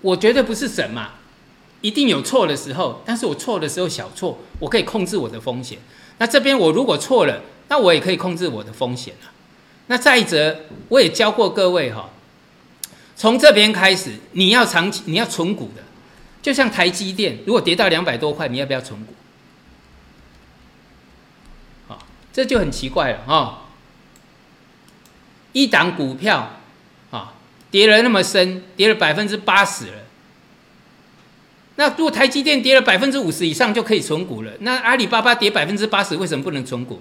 [0.00, 1.10] 我绝对不是神嘛，
[1.82, 5.78] 一定有错的时候，但是我错的时候小错，我可以控制我的风险。
[6.18, 9.30] 那这边我如果错了，那我也可以控制我的风险啊。
[9.86, 12.10] 那再者，我也教过各位哈，
[13.16, 15.82] 从这边开始，你要长期你要存股的，
[16.42, 19.14] 就像台积电，如果跌到两百多块，你要不要存股？
[21.92, 21.98] 啊
[22.32, 23.68] 这就很奇怪了哈！
[25.52, 26.50] 一档股票
[27.12, 27.34] 啊，
[27.70, 29.92] 跌了那么深，跌了百分之八十了。
[31.76, 37.00] 那如果台积电跌了百分之五十以上就可以存股了，那阿里巴巴跌百分之八十，为什么不能存股？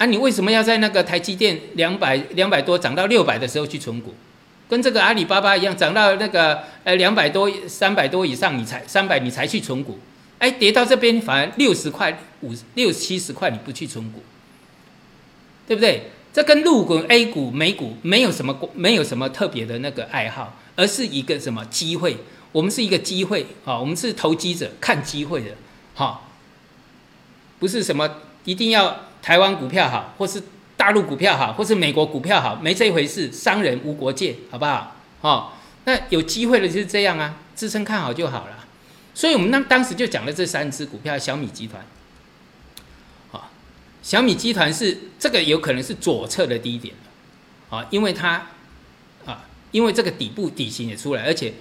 [0.00, 4.14] 啊，你为什么要在那个台积电两百两百多涨到六百的时候去存股？
[4.66, 9.98] 跟这个阿里巴巴一样，涨到那个呃两百多、三百多以上，你才三百你才去存股？
[10.38, 14.22] 哎，跌到这边反而六十块、五六七十块，你不去存股，
[15.68, 16.04] 对不对？
[16.32, 22.16] 这跟入股、A 股、美股没有什么没有什么特别的那个爱好，而是一个什么机会？
[22.52, 25.50] 我们是一个机会啊，我们是投机者，看机会的，
[25.94, 26.22] 哈，
[27.58, 28.08] 不是什么
[28.44, 30.42] 一定要台湾股票好，或是
[30.76, 33.30] 大陆股票好，或是美国股票好，没这一回事。
[33.30, 34.96] 商人无国界，好不好？
[35.20, 35.52] 哈，
[35.84, 38.66] 那有机会的就是这样啊，支撑看好就好了。
[39.12, 41.84] 所以，我们那当时就讲了这三只股票，小米集团，
[43.32, 43.50] 啊，
[44.02, 46.94] 小米集团是这个有可能是左侧的低点，
[47.68, 48.46] 啊，因为它，
[49.26, 51.52] 啊，因为这个底部底型也出来，而且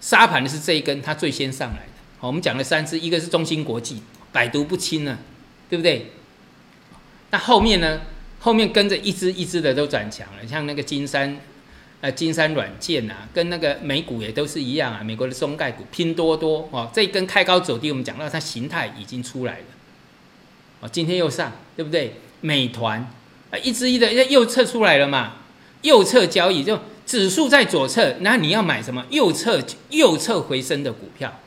[0.00, 1.92] 沙盘的是这一根，它最先上来的。
[2.20, 4.02] 我们讲了三只，一个是中芯国际，
[4.32, 5.18] 百毒不侵呢，
[5.70, 6.10] 对不对？
[7.30, 8.00] 那后面呢？
[8.42, 11.38] 后面跟着一只一只的都转强了，像那个金山，
[12.00, 15.02] 呃，金山软件啊，跟那个美股也都是一样啊。
[15.04, 19.64] 美国的中概股拼多多哦，这一根开高走低，我们讲到它形态已经出来了，
[20.80, 22.14] 哦，今天又上，对不对？
[22.40, 23.06] 美团
[23.50, 25.34] 啊，一只一的右侧出来了嘛，
[25.82, 29.04] 右侧交易就指数在左侧，那你要买什么？
[29.10, 31.38] 右侧右侧回升的股票，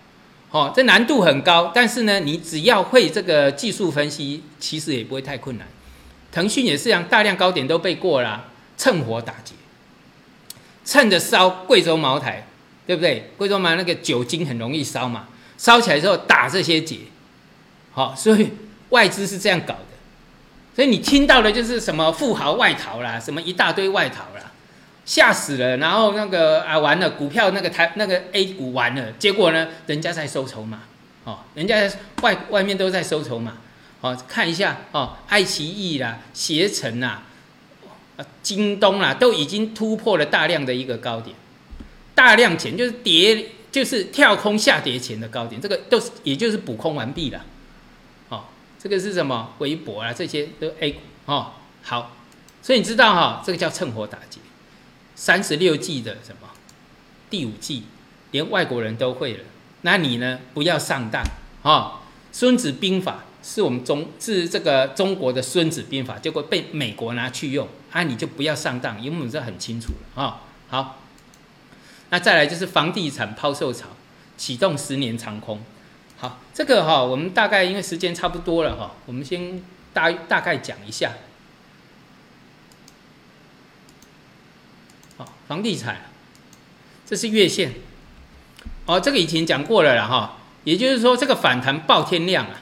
[0.53, 5.67] 哦，这难度很高，但是呢，你只要会这个技术分析，其实也不会太困难。
[6.31, 8.45] 腾讯也是一样，大量高点都被过了，
[8.77, 9.55] 趁火打劫，
[10.85, 12.45] 趁着烧贵州茅台，
[12.85, 13.31] 对不对？
[13.35, 15.27] 贵州茅台那个酒精很容易烧嘛，
[15.57, 16.99] 烧起来之后打这些结，
[17.91, 18.51] 好，所以
[18.89, 19.79] 外资是这样搞的。
[20.75, 24.51] 所以你听到的就是什么富豪外逃啦，什么一大堆外逃啦，
[25.05, 25.77] 吓死了。
[25.77, 30.81] 然后那个啊完了，股票那个台那个 A 股完了，结果呢，人家在收筹码，
[31.23, 31.89] 哦，人家
[32.21, 33.57] 外外面都在收筹码。
[34.01, 37.23] 哦，看一下哦，爱奇艺啦、携程啦、
[38.17, 41.33] 啊京东啦，都已经突破了大量的一个高点，
[42.13, 47.45] 大量钱就是跌，就是跳空下跌前的高点，这个都是也就是补空完毕了。
[48.27, 48.43] 哦，
[48.77, 49.53] 这个是什么？
[49.59, 51.51] 微博啊，这些都 A 股哦。
[51.81, 52.11] 好，
[52.61, 54.41] 所以你知道哈，这个叫趁火打劫。
[55.15, 56.49] 三十六计的什么？
[57.29, 57.83] 第五计，
[58.31, 59.43] 连外国人都会了，
[59.81, 60.39] 那你呢？
[60.53, 61.23] 不要上当
[61.61, 61.99] 哦。
[62.31, 63.25] 孙子兵法。
[63.45, 70.43] 是我们中是这个中国的孙子兵法，结果被美国拿去用，啊，你就不要上当，因为我们这很清楚了啊。
[70.69, 71.01] 好，
[72.09, 73.87] 那再来就是房地产抛售潮
[74.37, 75.61] 启动十年长空。
[76.15, 79.61] 好，这个哈，我们大概因为时间差不多了哈，我们先
[79.91, 81.11] 大大概讲一下。
[85.47, 86.01] 房地产，
[87.05, 87.73] 这是月线，
[88.85, 92.59] 哦，这个以前讲过了了哈，也就是说这个反弹爆天量啊。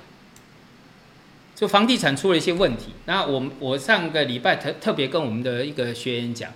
[1.53, 6.51] 就房地产出了一些问题，那我我上个礼拜特特别跟我们的一个学员讲，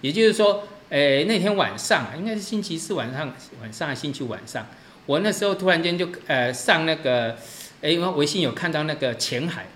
[0.00, 4.66] 也就是说，诶那天晚上应该是星期四晚上，晚上星期五晚上，
[5.04, 7.36] 我那时候突然间就呃上那个，
[7.82, 9.66] 诶因为微信有看到那个前海，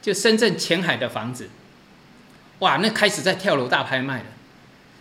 [0.00, 1.50] 就深圳前海的房子，
[2.60, 4.26] 哇，那开始在跳楼大拍卖了，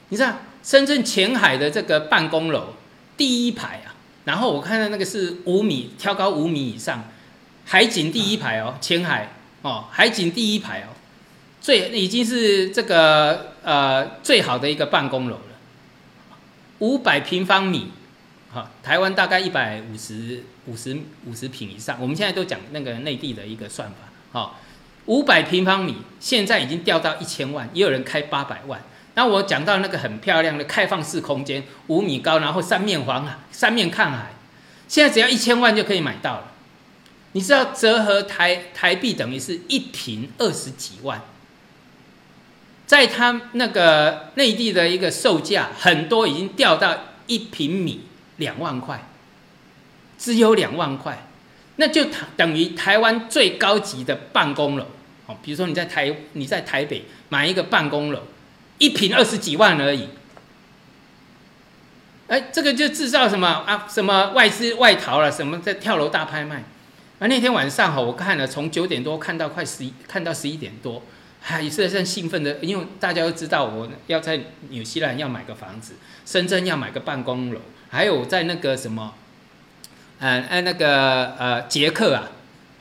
[0.10, 2.74] 你知道深圳前海的这个办公楼
[3.16, 3.95] 第一排啊，
[4.26, 7.03] 然后我看到那个是五米挑高五米以上。
[7.66, 9.32] 海景第一排哦，前海
[9.62, 10.89] 哦，海景第一排哦，
[11.62, 15.41] 最已经是这个呃最好的一个办公楼了，
[16.80, 17.91] 五百平方米，
[18.51, 20.97] 哈，台湾大概一百五十五十
[21.28, 24.55] 五十平以上，我们现在都讲那个内地的一个算法，哈，
[25.05, 28.82] 五百平方米现在已经掉到一千万，也有人开八百万。
[29.16, 34.34] 那我讲到那个很漂亮的开放式空间，五米高，然后三面环海，三面看海，
[34.88, 36.51] 现在只要一千万就可以买到了。
[37.34, 41.22] 你知道折合台台币等于是一平二十几万，
[42.88, 46.97] 在他那个内地的一个售价，很多已经掉到
[47.28, 48.05] 一平米
[48.38, 49.07] 两万块，
[50.18, 51.28] 只有两万块，
[51.76, 52.05] 那就
[52.36, 54.86] 等于台湾最高级的办公楼
[55.28, 55.38] 哦。
[55.43, 58.24] 比如说你在台你在台北买一个办公楼，
[58.80, 60.10] 一瓶二十几万而已，
[62.28, 63.88] 哎，这个就制造什么啊？
[63.90, 65.32] 什么外资外逃了？
[65.32, 66.64] 什么在跳楼大拍卖？
[67.20, 71.04] 而那天晚上哈，我看了从九点多看到快十一，看到十一点多，
[71.42, 77.60] 还是很兴奋的，因为大家都知道我要在纽西兰要买个房子，深圳要买个办公楼，
[77.90, 79.14] 还有在那个什么，
[80.20, 82.32] 呃，哎那个呃捷克啊，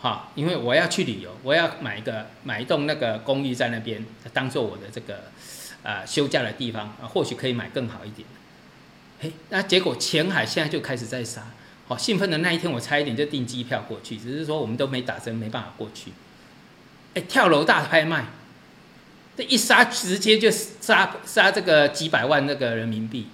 [0.00, 5.24] 哈，因为我要去旅游，我要买一个买一栋那个公寓在那边，当做我的这个
[5.88, 8.28] 呃休假的地方啊，或许可以买更好一点。
[9.20, 11.46] 嘿，那结果前海现在就开始在杀。
[11.86, 16.12] 好兴奋的那一天，我差一点就订机票过去，只是说我们都没打针，没办法过去。
[17.14, 18.26] 哎，跳楼大拍卖，
[19.34, 23.28] 这一杀直接就杀杀这个几百万那个人民币。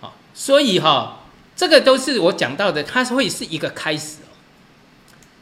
[0.00, 4.32] 好，所以哈，这个都是我讲到的，它会是一个开始哦。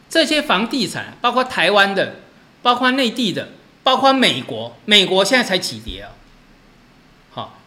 [0.08, 2.16] 这些房地产，包括台湾的，
[2.60, 3.50] 包括内地的，
[3.84, 6.10] 包括美国，美国现在才起跌啊。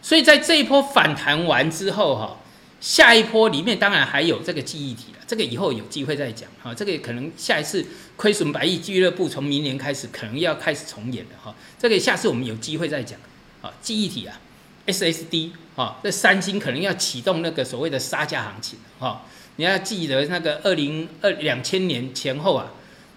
[0.04, 2.36] 所以在这一波反弹完之后哈。
[2.80, 6.74] 下一波里面当然还有这个记忆体了，这个以后有机会再讲哈。
[6.74, 7.82] 这个可能下一次
[8.14, 11.54] 亏损百亿俱乐部从明年开始可能要开始重演了哈。
[11.78, 13.18] 这个下次我们有机会再讲。
[13.62, 14.38] 啊，记忆体啊
[14.86, 19.24] ，SSD 哈，这三星可能要启动那个所谓的杀价行情哈。
[19.56, 22.70] 你要记得那个二零二两千年前后啊，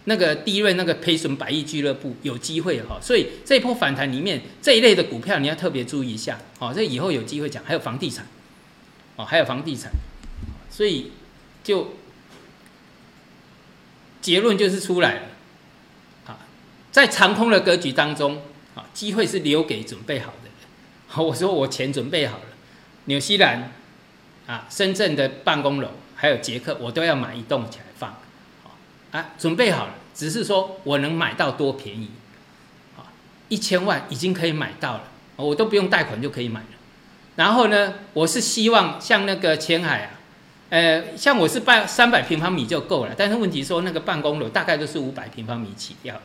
[0.08, 2.98] 那个第一轮那个赔损百亿俱乐部有机会哈。
[3.02, 6.40] 所以这一波反弹里面这一类的股票你要特别注意一下。
[6.60, 8.26] 好，这以后有机会讲，还有房地产。
[9.20, 9.92] 哦，还有房地产，
[10.70, 11.12] 所以
[11.64, 11.96] 就
[14.22, 15.22] 结论就是出来了，
[16.28, 16.38] 啊，
[16.92, 18.40] 在长空的格局当中，
[18.76, 20.54] 啊，机会是留给准备好的人。
[21.08, 22.44] 好，我说我钱准备好了，
[23.06, 23.72] 纽西兰
[24.46, 27.86] 啊，深圳的办公楼，还有捷克，我都要买一栋起来。
[29.18, 32.12] 啊，准备好了，只是说我能买到多便宜。
[32.96, 33.08] 好，
[33.50, 35.04] 一千万已经可以买到了，
[35.38, 36.68] 我都不用贷款就可以买了。
[37.36, 40.12] 然后呢，我是希望像那个前海啊。
[40.70, 46.20] 呃，像我是办三百平方米就够了，但是问题说那个办公楼大概都是五百平方米起跳，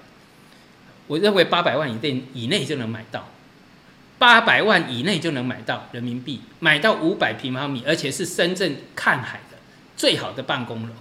[1.06, 3.28] 我认为八百万以内以内就能买到，
[4.18, 9.56] 八百万以内就能买到人民币，买到五百平方米，而且是深圳看海的
[9.96, 10.94] 最好的办公楼，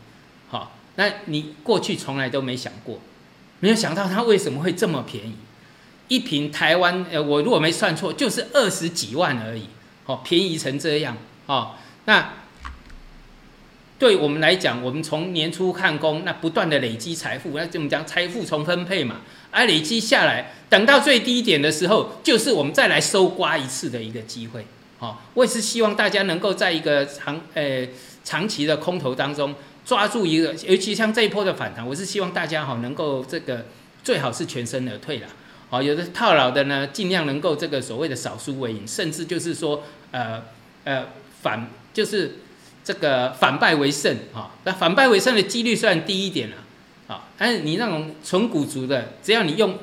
[0.95, 2.99] 那你过去从来都没想过，
[3.59, 5.35] 没有想到它为什么会这么便宜，
[6.07, 9.67] 一瓶台湾呃，我如果没算错就是二十几万而已，
[10.05, 11.75] 哦，便宜成这样，哦，
[12.05, 12.33] 那。
[14.01, 18.03] 对我们来讲，我们从年初看工，那不断的累积财富，那怎么讲？
[18.03, 19.17] 财富重分配嘛，
[19.51, 24.65] 而累积下来，等到最低点的时候，就是我们再来收刮一次的一个机会。
[24.97, 27.87] 好，我也是希望大家能够在一个长呃
[28.24, 29.55] 长期的空头当中
[29.86, 33.65] 抓住一个，尤其像这一波的反弹，我是希望大家哈能够这个
[34.03, 35.28] 最好是全身而退了。
[35.69, 40.41] 哦，有的套牢的呢，尽量能够这个所谓的少输为赢，甚至就是说呃
[40.84, 41.05] 呃
[41.41, 42.38] 反就是。
[42.84, 46.55] 这个反败为胜啊，那反败为胜的几率虽然低一点了，
[47.07, 49.78] 啊，但是你那种纯股族的，只要你用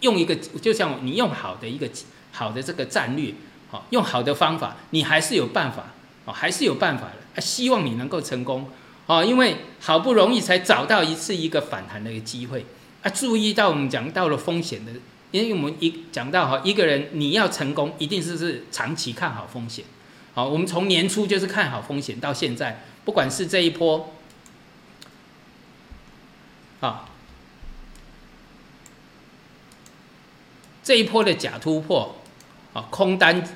[0.00, 1.88] 用一个，就像你用好的一个
[2.30, 3.32] 好的这个战略，
[3.70, 5.94] 好，用好的方法，你还是有办法，
[6.24, 7.40] 哦，还是有办法的啊。
[7.40, 8.70] 希望你能够成功，
[9.06, 12.64] 哦，因为好不容易才找到一次一个反弹的一个机会，
[13.02, 14.92] 啊，注意到我们讲到了风险的，
[15.30, 19.84] 因为我们一讲到哈，一个人你要成功，一定是是长期看好风险。
[20.34, 24.14] 好，我们从年初就是看好风险，到现在，不管是这一波，
[26.80, 27.04] 啊，
[30.82, 32.16] 这一波的假突破，
[32.72, 33.46] 啊，空单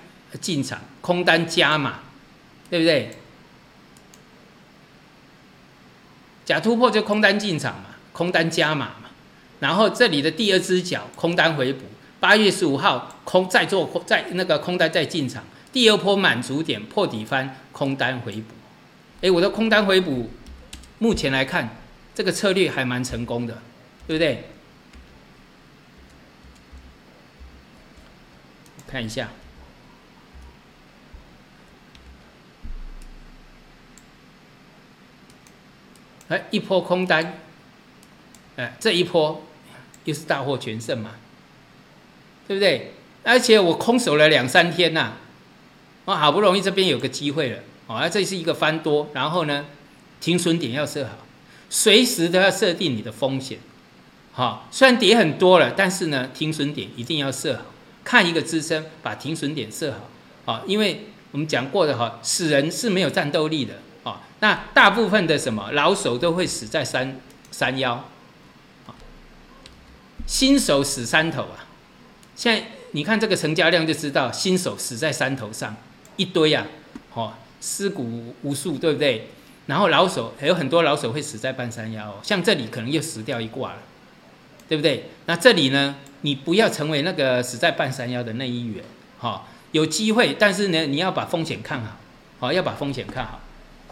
[0.41, 2.01] 进场，空单加码，
[2.71, 3.17] 对不对？
[6.45, 9.11] 假突破就空单进场嘛，空单加码嘛，
[9.59, 11.85] 然后这里的第二只脚空单回补，
[12.21, 15.43] 八月十五号空再做空，再那个空单再进场。
[15.73, 18.55] 第二波满足点破底翻空单回补，
[19.21, 20.31] 哎，我的空单回补，
[20.99, 21.77] 目前来看
[22.15, 23.61] 这个策略还蛮成功的，
[24.07, 24.45] 对不对？
[28.87, 29.29] 看一下，
[36.29, 37.41] 哎，一波空单，
[38.57, 39.43] 哎，这一波
[40.05, 41.13] 又是大获全胜嘛，
[42.49, 42.93] 对不对？
[43.23, 45.15] 而且我空手了两三天呐。
[46.05, 47.59] 我，好不容易这边有个机会了，
[47.89, 49.67] 哦，这是一个翻多，然后呢，
[50.21, 51.27] 停损点要设好，
[51.69, 53.59] 随时都要设定你的风险，
[54.31, 57.63] 好，虽然跌很多了，但是呢，停损点一定要设好，
[58.05, 59.93] 看一个支撑，把停损点设
[60.45, 63.75] 好，好，因为我们讲过的哈，死人是没有战斗力的，
[64.41, 67.21] 那大部分的什么老手都会死在山
[67.51, 68.05] 山腰，
[70.27, 71.65] 新手死山头啊，
[72.35, 75.77] 现在你看这个成交量就知道，新手死在山头上。
[76.17, 76.67] 一堆啊，
[77.13, 79.29] 哦，尸骨无数，对不对？
[79.67, 83.79] 然后老手还有很多老手会死在半山腰，像这里可能又死掉一挂了，
[84.67, 85.11] 对不对？
[85.27, 88.83] 那这里呢，你不要成为那个死在半山腰的那一员，
[89.19, 91.99] 哈，有机会，但是呢，你要把风险看好，
[92.41, 93.39] 好，要把风险看好。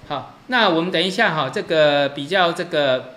[0.07, 3.15] 好，那我们等一下哈，这个比较这个，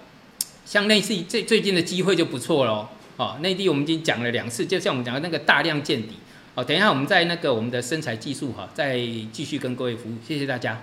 [0.66, 6.16] 像类似最最近的机会就不错喽，哦，内地我们已经讲了两次，就像我们讲的那个大量见底。
[6.56, 8.98] 哦，等一下，我们在那个我们的身材技术哈，再
[9.32, 10.82] 继续跟各位服务，谢谢大家。